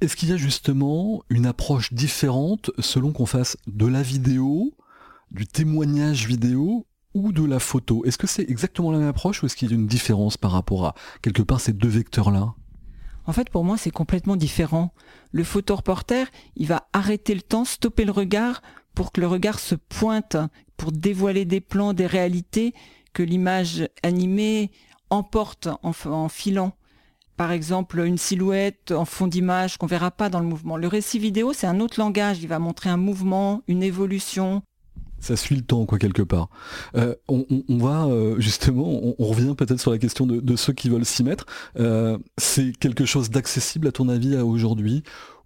Est-ce 0.00 0.16
qu'il 0.16 0.28
y 0.28 0.32
a 0.32 0.36
justement 0.36 1.22
une 1.28 1.46
approche 1.46 1.92
différente 1.92 2.70
selon 2.78 3.12
qu'on 3.12 3.26
fasse 3.26 3.56
de 3.66 3.86
la 3.86 4.02
vidéo, 4.02 4.74
du 5.30 5.46
témoignage 5.46 6.26
vidéo 6.26 6.86
ou 7.14 7.32
de 7.32 7.44
la 7.44 7.58
photo? 7.58 8.04
Est-ce 8.04 8.18
que 8.18 8.26
c'est 8.26 8.48
exactement 8.48 8.92
la 8.92 8.98
même 8.98 9.08
approche 9.08 9.42
ou 9.42 9.46
est-ce 9.46 9.56
qu'il 9.56 9.70
y 9.70 9.72
a 9.72 9.74
une 9.74 9.88
différence 9.88 10.36
par 10.36 10.52
rapport 10.52 10.86
à 10.86 10.94
quelque 11.20 11.42
part 11.42 11.60
ces 11.60 11.72
deux 11.72 11.88
vecteurs-là? 11.88 12.54
En 13.26 13.32
fait, 13.32 13.50
pour 13.50 13.64
moi, 13.64 13.76
c'est 13.76 13.90
complètement 13.90 14.36
différent. 14.36 14.92
Le 15.32 15.44
photoreporter, 15.44 16.24
il 16.54 16.68
va 16.68 16.88
arrêter 16.92 17.34
le 17.34 17.42
temps, 17.42 17.64
stopper 17.64 18.04
le 18.04 18.12
regard 18.12 18.62
pour 18.94 19.12
que 19.12 19.20
le 19.20 19.26
regard 19.26 19.58
se 19.58 19.74
pointe, 19.74 20.36
pour 20.76 20.92
dévoiler 20.92 21.44
des 21.44 21.60
plans, 21.60 21.92
des 21.92 22.06
réalités 22.06 22.72
que 23.12 23.22
l'image 23.22 23.88
animée 24.02 24.70
emporte 25.10 25.68
en, 25.82 26.28
filant. 26.28 26.72
Par 27.36 27.52
exemple, 27.52 28.00
une 28.00 28.18
silhouette 28.18 28.92
en 28.92 29.04
fond 29.04 29.26
d'image 29.26 29.76
qu'on 29.76 29.86
verra 29.86 30.10
pas 30.10 30.28
dans 30.28 30.40
le 30.40 30.46
mouvement. 30.46 30.76
Le 30.76 30.88
récit 30.88 31.18
vidéo, 31.18 31.52
c'est 31.52 31.66
un 31.66 31.80
autre 31.80 32.00
langage. 32.00 32.42
Il 32.42 32.48
va 32.48 32.58
montrer 32.58 32.90
un 32.90 32.96
mouvement, 32.96 33.62
une 33.68 33.82
évolution, 33.82 34.62
ça 35.26 35.36
suit 35.36 35.56
le 35.56 35.62
temps, 35.62 35.84
quoi, 35.86 35.98
quelque 35.98 36.22
part. 36.22 36.48
Euh, 36.96 37.14
on, 37.28 37.44
va 37.68 38.06
euh, 38.06 38.38
justement, 38.38 39.14
on, 39.18 39.26
revient 39.26 39.54
peut-être 39.56 39.80
sur 39.80 39.90
la 39.90 39.98
question 39.98 40.26
de, 40.26 40.56
ceux 40.56 40.72
qui 40.72 40.88
veulent 40.88 41.04
s'y 41.04 41.24
mettre. 41.24 41.46
Euh, 41.78 42.16
c'est 42.38 42.72
quelque 42.78 43.04
chose 43.04 43.30
d'accessible 43.30 43.88
à 43.88 43.92
ton 43.92 44.08
avis 44.08 44.36
à 44.36 44.44
aujourd'hui 44.44 45.02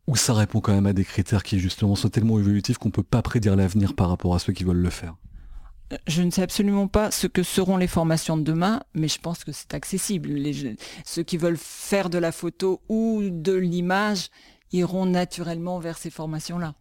ou 0.06 0.16
ça 0.16 0.34
répond 0.34 0.60
quand 0.60 0.72
même 0.72 0.86
à 0.86 0.92
des 0.92 1.04
critères 1.04 1.42
qui 1.42 1.58
justement 1.58 1.94
sont 1.94 2.08
tellement 2.08 2.38
évolutifs 2.38 2.78
qu'on 2.78 2.90
peut 2.90 3.02
pas 3.02 3.22
prédire 3.22 3.56
l'avenir 3.56 3.94
par 3.94 4.08
rapport 4.08 4.34
à 4.34 4.38
ceux 4.38 4.52
qui 4.52 4.64
veulent 4.64 4.76
le 4.76 4.90
faire? 4.90 5.14
Je 6.06 6.22
ne 6.22 6.30
sais 6.30 6.42
absolument 6.42 6.86
pas 6.86 7.10
ce 7.10 7.26
que 7.26 7.42
seront 7.42 7.76
les 7.76 7.88
formations 7.88 8.36
de 8.36 8.42
demain, 8.42 8.82
mais 8.94 9.08
je 9.08 9.18
pense 9.18 9.44
que 9.44 9.50
c'est 9.52 9.74
accessible. 9.74 10.28
Les, 10.28 10.76
ceux 11.04 11.22
qui 11.22 11.36
veulent 11.36 11.58
faire 11.58 12.10
de 12.10 12.18
la 12.18 12.32
photo 12.32 12.80
ou 12.88 13.22
de 13.30 13.52
l'image 13.52 14.28
iront 14.72 15.06
naturellement 15.06 15.80
vers 15.80 15.98
ces 15.98 16.10
formations-là. 16.10 16.74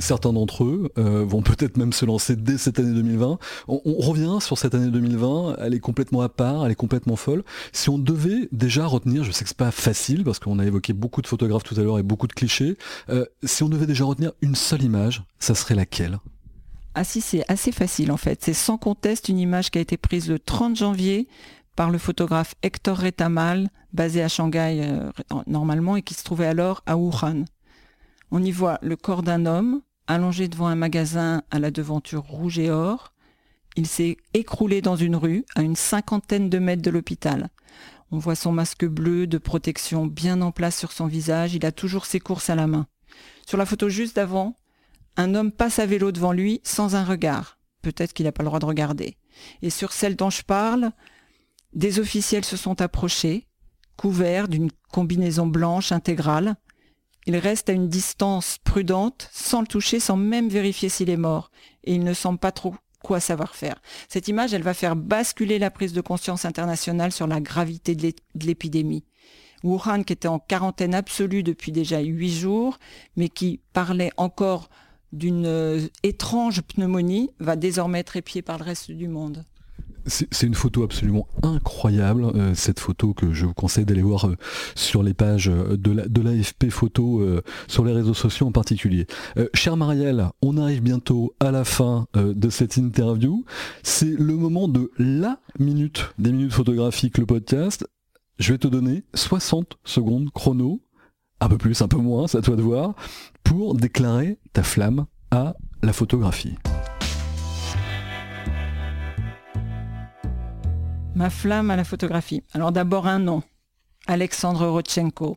Certains 0.00 0.32
d'entre 0.32 0.64
eux 0.64 0.90
euh, 0.98 1.24
vont 1.24 1.42
peut-être 1.42 1.76
même 1.76 1.92
se 1.92 2.06
lancer 2.06 2.34
dès 2.34 2.56
cette 2.56 2.78
année 2.78 2.94
2020. 2.94 3.38
On, 3.68 3.80
revient 4.00 4.38
sur 4.40 4.56
cette 4.56 4.74
année 4.74 4.90
2020, 4.90 5.56
elle 5.58 5.74
est 5.74 5.80
complètement 5.80 6.22
à 6.22 6.30
part, 6.30 6.64
elle 6.64 6.72
est 6.72 6.74
complètement 6.74 7.16
folle. 7.16 7.44
Si 7.72 7.90
on 7.90 7.98
devait 7.98 8.48
déjà 8.50 8.86
retenir, 8.86 9.24
je 9.24 9.30
sais 9.30 9.44
que 9.44 9.48
c'est 9.48 9.56
pas 9.56 9.70
facile 9.70 10.24
parce 10.24 10.38
qu'on 10.38 10.58
a 10.58 10.64
évoqué 10.64 10.94
beaucoup 10.94 11.20
de 11.20 11.26
photographes 11.26 11.64
tout 11.64 11.78
à 11.78 11.82
l'heure 11.82 11.98
et 11.98 12.02
beaucoup 12.02 12.26
de 12.26 12.32
clichés, 12.32 12.78
euh, 13.10 13.26
si 13.44 13.62
on 13.62 13.68
devait 13.68 13.86
déjà 13.86 14.04
retenir 14.04 14.32
une 14.40 14.54
seule 14.54 14.82
image, 14.82 15.22
ça 15.38 15.54
serait 15.54 15.74
laquelle? 15.74 16.18
Ah 16.94 17.04
si, 17.04 17.20
c'est 17.20 17.44
assez 17.48 17.70
facile 17.70 18.10
en 18.10 18.16
fait. 18.16 18.42
C'est 18.42 18.54
sans 18.54 18.78
conteste 18.78 19.28
une 19.28 19.38
image 19.38 19.70
qui 19.70 19.78
a 19.78 19.82
été 19.82 19.98
prise 19.98 20.30
le 20.30 20.38
30 20.38 20.76
janvier 20.76 21.28
par 21.76 21.90
le 21.90 21.98
photographe 21.98 22.54
Hector 22.62 22.98
Retamal, 22.98 23.68
basé 23.92 24.22
à 24.22 24.28
Shanghai 24.28 24.80
euh, 24.82 25.10
normalement 25.46 25.96
et 25.96 26.02
qui 26.02 26.14
se 26.14 26.24
trouvait 26.24 26.46
alors 26.46 26.82
à 26.86 26.96
Wuhan. 26.96 27.44
On 28.30 28.42
y 28.42 28.50
voit 28.50 28.78
le 28.82 28.96
corps 28.96 29.22
d'un 29.22 29.46
homme 29.46 29.82
allongé 30.10 30.48
devant 30.48 30.66
un 30.66 30.74
magasin 30.74 31.42
à 31.50 31.58
la 31.58 31.70
devanture 31.70 32.22
rouge 32.22 32.58
et 32.58 32.70
or. 32.70 33.12
Il 33.76 33.86
s'est 33.86 34.16
écroulé 34.34 34.82
dans 34.82 34.96
une 34.96 35.16
rue 35.16 35.44
à 35.54 35.62
une 35.62 35.76
cinquantaine 35.76 36.50
de 36.50 36.58
mètres 36.58 36.82
de 36.82 36.90
l'hôpital. 36.90 37.50
On 38.10 38.18
voit 38.18 38.34
son 38.34 38.50
masque 38.50 38.84
bleu 38.84 39.28
de 39.28 39.38
protection 39.38 40.06
bien 40.06 40.42
en 40.42 40.50
place 40.50 40.76
sur 40.76 40.90
son 40.90 41.06
visage. 41.06 41.54
Il 41.54 41.64
a 41.64 41.70
toujours 41.70 42.06
ses 42.06 42.18
courses 42.18 42.50
à 42.50 42.56
la 42.56 42.66
main. 42.66 42.86
Sur 43.46 43.56
la 43.56 43.66
photo 43.66 43.88
juste 43.88 44.16
d'avant, 44.16 44.56
un 45.16 45.34
homme 45.34 45.52
passe 45.52 45.78
à 45.78 45.86
vélo 45.86 46.10
devant 46.10 46.32
lui 46.32 46.60
sans 46.64 46.96
un 46.96 47.04
regard. 47.04 47.58
Peut-être 47.82 48.12
qu'il 48.12 48.26
n'a 48.26 48.32
pas 48.32 48.42
le 48.42 48.48
droit 48.48 48.58
de 48.58 48.66
regarder. 48.66 49.16
Et 49.62 49.70
sur 49.70 49.92
celle 49.92 50.16
dont 50.16 50.30
je 50.30 50.42
parle, 50.42 50.90
des 51.72 52.00
officiels 52.00 52.44
se 52.44 52.56
sont 52.56 52.82
approchés, 52.82 53.46
couverts 53.96 54.48
d'une 54.48 54.70
combinaison 54.90 55.46
blanche 55.46 55.92
intégrale. 55.92 56.56
Il 57.26 57.36
reste 57.36 57.68
à 57.68 57.72
une 57.72 57.88
distance 57.88 58.58
prudente, 58.64 59.28
sans 59.32 59.60
le 59.60 59.66
toucher, 59.66 60.00
sans 60.00 60.16
même 60.16 60.48
vérifier 60.48 60.88
s'il 60.88 61.10
est 61.10 61.16
mort. 61.16 61.50
Et 61.84 61.94
il 61.94 62.04
ne 62.04 62.14
semble 62.14 62.38
pas 62.38 62.52
trop 62.52 62.74
quoi 63.02 63.20
savoir 63.20 63.54
faire. 63.54 63.80
Cette 64.08 64.28
image, 64.28 64.54
elle 64.54 64.62
va 64.62 64.74
faire 64.74 64.96
basculer 64.96 65.58
la 65.58 65.70
prise 65.70 65.92
de 65.92 66.00
conscience 66.00 66.44
internationale 66.44 67.12
sur 67.12 67.26
la 67.26 67.40
gravité 67.40 67.94
de 67.94 68.12
l'épidémie. 68.34 69.04
Wuhan, 69.62 70.04
qui 70.04 70.12
était 70.12 70.28
en 70.28 70.38
quarantaine 70.38 70.94
absolue 70.94 71.42
depuis 71.42 71.72
déjà 71.72 72.00
huit 72.00 72.32
jours, 72.32 72.78
mais 73.16 73.28
qui 73.28 73.60
parlait 73.72 74.12
encore 74.16 74.70
d'une 75.12 75.46
euh, 75.46 75.86
étrange 76.02 76.62
pneumonie, 76.62 77.30
va 77.40 77.56
désormais 77.56 78.00
être 78.00 78.16
épié 78.16 78.42
par 78.42 78.58
le 78.58 78.64
reste 78.64 78.90
du 78.90 79.08
monde. 79.08 79.44
C'est 80.06 80.46
une 80.46 80.54
photo 80.54 80.82
absolument 80.82 81.26
incroyable, 81.42 82.24
euh, 82.24 82.54
cette 82.54 82.80
photo 82.80 83.14
que 83.14 83.32
je 83.32 83.46
vous 83.46 83.54
conseille 83.54 83.84
d'aller 83.84 84.02
voir 84.02 84.28
euh, 84.28 84.36
sur 84.74 85.02
les 85.02 85.14
pages 85.14 85.48
euh, 85.48 85.76
de 85.76 86.20
l'AFP 86.20 86.64
la, 86.64 86.70
Photo, 86.70 87.22
sur 87.68 87.84
les 87.84 87.92
réseaux 87.92 88.14
sociaux 88.14 88.46
en 88.46 88.52
particulier. 88.52 89.06
cher 89.54 89.76
Marielle, 89.76 90.28
on 90.40 90.56
arrive 90.56 90.82
bientôt 90.82 91.34
à 91.40 91.50
la 91.50 91.64
fin 91.64 92.06
de 92.14 92.48
cette 92.48 92.76
interview. 92.76 93.44
C'est 93.82 94.18
le 94.18 94.34
moment 94.34 94.68
de 94.68 94.90
la 94.98 95.40
minute 95.58 96.12
des 96.18 96.32
minutes 96.32 96.52
photographiques, 96.52 97.18
le 97.18 97.26
podcast. 97.26 97.86
Je 98.38 98.52
vais 98.52 98.58
te 98.58 98.68
donner 98.68 99.04
60 99.14 99.78
secondes 99.84 100.30
chrono, 100.30 100.80
un 101.40 101.48
peu 101.48 101.58
plus, 101.58 101.82
un 101.82 101.88
peu 101.88 101.98
moins, 101.98 102.26
c'est 102.26 102.38
à 102.38 102.42
toi 102.42 102.56
de 102.56 102.62
voir, 102.62 102.94
pour 103.44 103.74
déclarer 103.74 104.38
ta 104.52 104.62
flamme 104.62 105.06
à 105.30 105.54
la 105.82 105.92
photographie. 105.92 106.56
Ma 111.20 111.28
flamme 111.28 111.70
à 111.70 111.76
la 111.76 111.84
photographie. 111.84 112.42
Alors 112.54 112.72
d'abord 112.72 113.06
un 113.06 113.18
nom. 113.18 113.42
Alexandre 114.06 114.66
Rodchenko, 114.66 115.36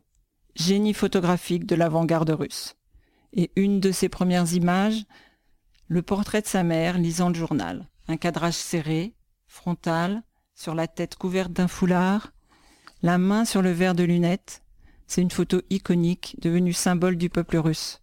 génie 0.55 0.93
photographique 0.93 1.65
de 1.65 1.75
l'avant-garde 1.75 2.29
russe. 2.29 2.77
Et 3.33 3.51
une 3.57 3.81
de 3.81 3.91
ses 3.91 4.07
premières 4.07 4.53
images, 4.53 5.03
le 5.89 6.01
portrait 6.01 6.41
de 6.41 6.47
sa 6.47 6.63
mère 6.63 6.97
lisant 6.97 7.27
le 7.27 7.35
journal. 7.35 7.89
Un 8.07 8.15
cadrage 8.15 8.53
serré, 8.53 9.13
frontal, 9.45 10.23
sur 10.55 10.73
la 10.73 10.87
tête 10.87 11.17
couverte 11.17 11.51
d'un 11.51 11.67
foulard, 11.67 12.31
la 13.01 13.17
main 13.17 13.43
sur 13.43 13.61
le 13.61 13.71
verre 13.71 13.93
de 13.93 14.03
lunettes, 14.03 14.63
C'est 15.05 15.21
une 15.21 15.31
photo 15.31 15.61
iconique, 15.69 16.37
devenue 16.39 16.71
symbole 16.71 17.17
du 17.17 17.29
peuple 17.29 17.57
russe. 17.57 17.99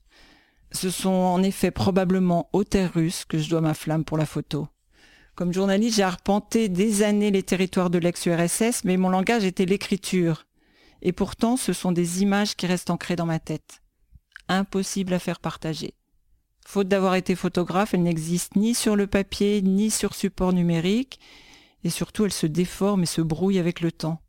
Ce 0.71 0.91
sont 0.91 1.09
en 1.09 1.43
effet 1.43 1.71
probablement 1.71 2.51
aux 2.53 2.65
terres 2.65 2.93
russes 2.93 3.25
que 3.25 3.39
je 3.39 3.49
dois 3.49 3.63
ma 3.63 3.73
flamme 3.73 4.05
pour 4.05 4.19
la 4.19 4.27
photo. 4.27 4.69
Comme 5.35 5.53
journaliste, 5.53 5.97
j'ai 5.97 6.03
arpenté 6.03 6.69
des 6.69 7.03
années 7.03 7.31
les 7.31 7.43
territoires 7.43 7.91
de 7.91 7.99
l'ex-URSS, 7.99 8.85
mais 8.85 8.97
mon 8.97 9.09
langage 9.09 9.45
était 9.45 9.67
l'écriture. 9.67 10.47
Et 11.03 11.13
pourtant, 11.13 11.57
ce 11.57 11.73
sont 11.73 11.93
des 11.93 12.23
images 12.23 12.57
qui 12.57 12.67
restent 12.67 12.91
ancrées 12.91 13.17
dans 13.17 13.27
ma 13.27 13.39
tête. 13.39 13.81
Impossible 14.49 15.15
à 15.15 15.19
faire 15.19 15.41
partager. 15.41 15.95
Faute 16.67 16.89
d'avoir 16.89 17.15
été 17.15 17.35
photographe, 17.35 17.95
elles 17.95 18.03
n'existent 18.03 18.61
ni 18.61 18.75
sur 18.75 18.97
le 18.97 19.07
papier, 19.07 19.63
ni 19.63 19.91
sur 19.91 20.15
support 20.15 20.53
numérique, 20.53 21.19
et 21.85 21.91
surtout 21.91 22.27
elles 22.27 22.33
se 22.33 22.47
déforment 22.47 23.05
et 23.05 23.07
se 23.07 23.23
brouillent 23.23 23.59
avec 23.59 23.81
le 23.81 23.93
temps. 23.93 24.21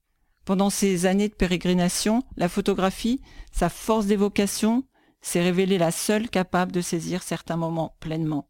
Pendant 0.46 0.70
ces 0.70 1.06
années 1.06 1.30
de 1.30 1.34
pérégrination, 1.34 2.24
la 2.38 2.50
photographie, 2.50 3.22
sa 3.52 3.70
force 3.70 4.06
d'évocation, 4.06 4.86
s'est 5.22 5.44
révélée 5.44 5.78
la 5.78 5.92
seule 5.92 6.30
capable 6.30 6.72
de 6.72 6.82
saisir 6.82 7.22
certains 7.22 7.58
moments 7.58 7.96
pleinement. 8.00 8.48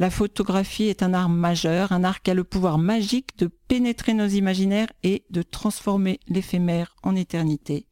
La 0.00 0.08
photographie 0.08 0.84
est 0.84 1.02
un 1.02 1.12
art 1.12 1.28
majeur, 1.28 1.92
un 1.92 2.04
art 2.04 2.22
qui 2.22 2.30
a 2.30 2.34
le 2.34 2.42
pouvoir 2.42 2.78
magique 2.78 3.36
de 3.36 3.48
pénétrer 3.48 4.14
nos 4.14 4.28
imaginaires 4.28 4.90
et 5.02 5.26
de 5.28 5.42
transformer 5.42 6.20
l'éphémère 6.26 6.96
en 7.02 7.14
éternité. 7.14 7.86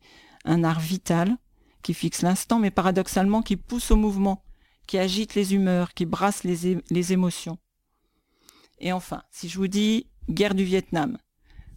Un 0.47 0.65
art 0.65 0.81
vital 0.81 1.37
qui 1.83 1.93
fixe 1.93 2.23
l'instant 2.23 2.61
mais 2.61 2.71
paradoxalement 2.71 3.43
qui 3.43 3.59
pousse 3.59 3.91
au 3.91 3.97
mouvement, 3.97 4.43
qui 4.87 4.97
agite 4.97 5.35
les 5.35 5.55
humeurs, 5.55 5.93
qui 5.93 6.07
brasse 6.07 6.45
les, 6.45 7.13
émotions. 7.13 7.59
Et 8.79 8.91
enfin, 8.91 9.23
si 9.31 9.51
je 9.51 9.59
vous 9.59 9.69
dis 9.69 10.07
guerre 10.31 10.55
du 10.55 10.65
Vietnam, 10.65 11.19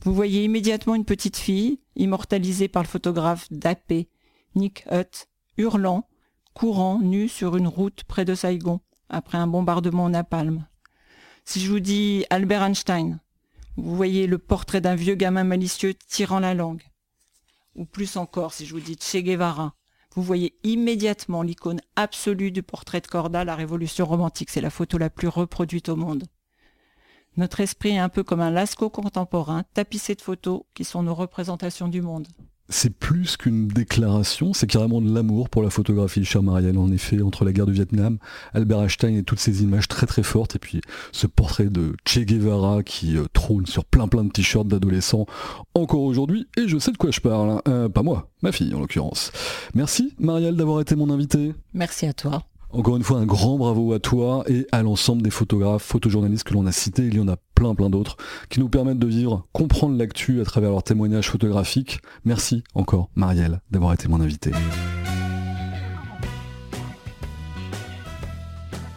vous 0.05 0.13
voyez 0.13 0.45
immédiatement 0.45 0.95
une 0.95 1.03
petite 1.03 1.35
fille, 1.35 1.81
immortalisée 1.97 2.69
par 2.69 2.83
le 2.83 2.87
photographe 2.87 3.51
d'AP, 3.51 4.07
Nick 4.55 4.85
Hutt, 4.89 5.27
hurlant, 5.57 6.07
courant, 6.53 6.99
nu 7.01 7.27
sur 7.27 7.57
une 7.57 7.67
route 7.67 8.05
près 8.05 8.23
de 8.23 8.33
Saigon, 8.33 8.79
après 9.11 9.37
un 9.37 9.47
bombardement 9.47 10.05
au 10.05 10.09
napalm. 10.09 10.65
Si 11.45 11.59
je 11.59 11.69
vous 11.69 11.79
dis 11.79 12.25
Albert 12.29 12.63
Einstein, 12.63 13.19
vous 13.77 13.95
voyez 13.95 14.25
le 14.25 14.37
portrait 14.37 14.81
d'un 14.81 14.95
vieux 14.95 15.15
gamin 15.15 15.43
malicieux 15.43 15.93
tirant 15.93 16.39
la 16.39 16.53
langue. 16.53 16.83
Ou 17.75 17.85
plus 17.85 18.17
encore, 18.17 18.53
si 18.53 18.65
je 18.65 18.73
vous 18.73 18.79
dis 18.79 18.97
Che 18.99 19.17
Guevara, 19.17 19.75
vous 20.15 20.23
voyez 20.23 20.55
immédiatement 20.63 21.41
l'icône 21.41 21.81
absolue 21.95 22.51
du 22.51 22.63
portrait 22.63 22.99
de 22.99 23.07
Corda, 23.07 23.45
la 23.45 23.55
révolution 23.55 24.05
romantique. 24.05 24.49
C'est 24.49 24.61
la 24.61 24.69
photo 24.69 24.97
la 24.97 25.09
plus 25.09 25.29
reproduite 25.29 25.89
au 25.89 25.95
monde. 25.95 26.25
Notre 27.37 27.61
esprit 27.61 27.91
est 27.91 27.99
un 27.99 28.09
peu 28.09 28.23
comme 28.23 28.41
un 28.41 28.51
lasco 28.51 28.89
contemporain, 28.89 29.63
tapissé 29.73 30.15
de 30.15 30.21
photos 30.21 30.63
qui 30.73 30.83
sont 30.83 31.03
nos 31.03 31.15
représentations 31.15 31.87
du 31.87 32.01
monde. 32.01 32.27
C'est 32.69 32.95
plus 32.95 33.35
qu'une 33.35 33.67
déclaration, 33.67 34.53
c'est 34.53 34.67
carrément 34.67 35.01
de 35.01 35.13
l'amour 35.13 35.49
pour 35.49 35.61
la 35.61 35.69
photographie, 35.69 36.23
cher 36.23 36.41
Marielle, 36.41 36.77
en 36.77 36.89
effet, 36.91 37.21
entre 37.21 37.43
la 37.43 37.51
guerre 37.51 37.65
du 37.65 37.73
Vietnam, 37.73 38.17
Albert 38.53 38.83
Einstein 38.83 39.15
et 39.15 39.23
toutes 39.23 39.39
ces 39.39 39.61
images 39.61 39.87
très 39.87 40.07
très 40.07 40.23
fortes, 40.23 40.55
et 40.55 40.59
puis 40.59 40.81
ce 41.11 41.27
portrait 41.27 41.65
de 41.65 41.95
Che 42.07 42.19
Guevara 42.19 42.81
qui 42.83 43.17
euh, 43.17 43.25
trône 43.33 43.65
sur 43.65 43.83
plein 43.83 44.07
plein 44.07 44.23
de 44.23 44.29
t-shirts 44.29 44.67
d'adolescents 44.67 45.25
encore 45.73 46.03
aujourd'hui, 46.03 46.47
et 46.57 46.67
je 46.67 46.77
sais 46.77 46.91
de 46.91 46.97
quoi 46.97 47.11
je 47.11 47.19
parle, 47.19 47.49
hein. 47.49 47.61
euh, 47.67 47.89
pas 47.89 48.03
moi, 48.03 48.29
ma 48.41 48.51
fille 48.51 48.73
en 48.73 48.79
l'occurrence. 48.79 49.31
Merci 49.75 50.13
Marielle 50.17 50.55
d'avoir 50.55 50.79
été 50.79 50.95
mon 50.95 51.09
invité. 51.09 51.53
Merci 51.73 52.05
à 52.05 52.13
toi. 52.13 52.43
Encore 52.73 52.95
une 52.95 53.03
fois, 53.03 53.19
un 53.19 53.25
grand 53.25 53.57
bravo 53.57 53.91
à 53.91 53.99
toi 53.99 54.45
et 54.47 54.65
à 54.71 54.81
l'ensemble 54.81 55.21
des 55.21 55.29
photographes, 55.29 55.83
photojournalistes 55.83 56.45
que 56.45 56.53
l'on 56.53 56.65
a 56.65 56.71
cités. 56.71 57.05
Il 57.05 57.15
y 57.15 57.19
en 57.19 57.27
a 57.27 57.35
plein, 57.53 57.75
plein 57.75 57.89
d'autres 57.89 58.15
qui 58.49 58.61
nous 58.61 58.69
permettent 58.69 58.99
de 58.99 59.07
vivre, 59.07 59.45
comprendre 59.51 59.97
l'actu 59.97 60.39
à 60.39 60.45
travers 60.45 60.71
leurs 60.71 60.83
témoignages 60.83 61.29
photographiques. 61.29 61.99
Merci 62.23 62.63
encore, 62.73 63.09
Marielle, 63.15 63.59
d'avoir 63.71 63.93
été 63.93 64.07
mon 64.07 64.21
invité. 64.21 64.51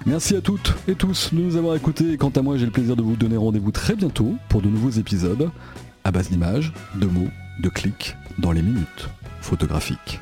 Merci 0.07 0.37
à 0.37 0.41
toutes 0.41 0.75
et 0.87 0.95
tous 0.95 1.35
de 1.35 1.41
nous 1.41 1.57
avoir 1.57 1.75
écoutés. 1.75 2.17
quant 2.17 2.29
à 2.29 2.43
moi, 2.43 2.57
j'ai 2.57 2.67
le 2.67 2.71
plaisir 2.71 2.95
de 2.95 3.03
vous 3.03 3.17
donner 3.17 3.37
rendez-vous 3.37 3.73
très 3.73 3.97
bientôt 3.97 4.37
pour 4.49 4.63
de 4.63 4.69
nouveaux 4.69 4.91
épisodes 4.91 5.51
à 6.05 6.13
base 6.13 6.31
d'images, 6.31 6.73
de 7.01 7.07
mots, 7.07 7.31
de 7.61 7.69
clics 7.71 8.15
dans 8.39 8.53
les 8.53 8.63
minutes 8.63 9.09
photographiques. 9.41 10.21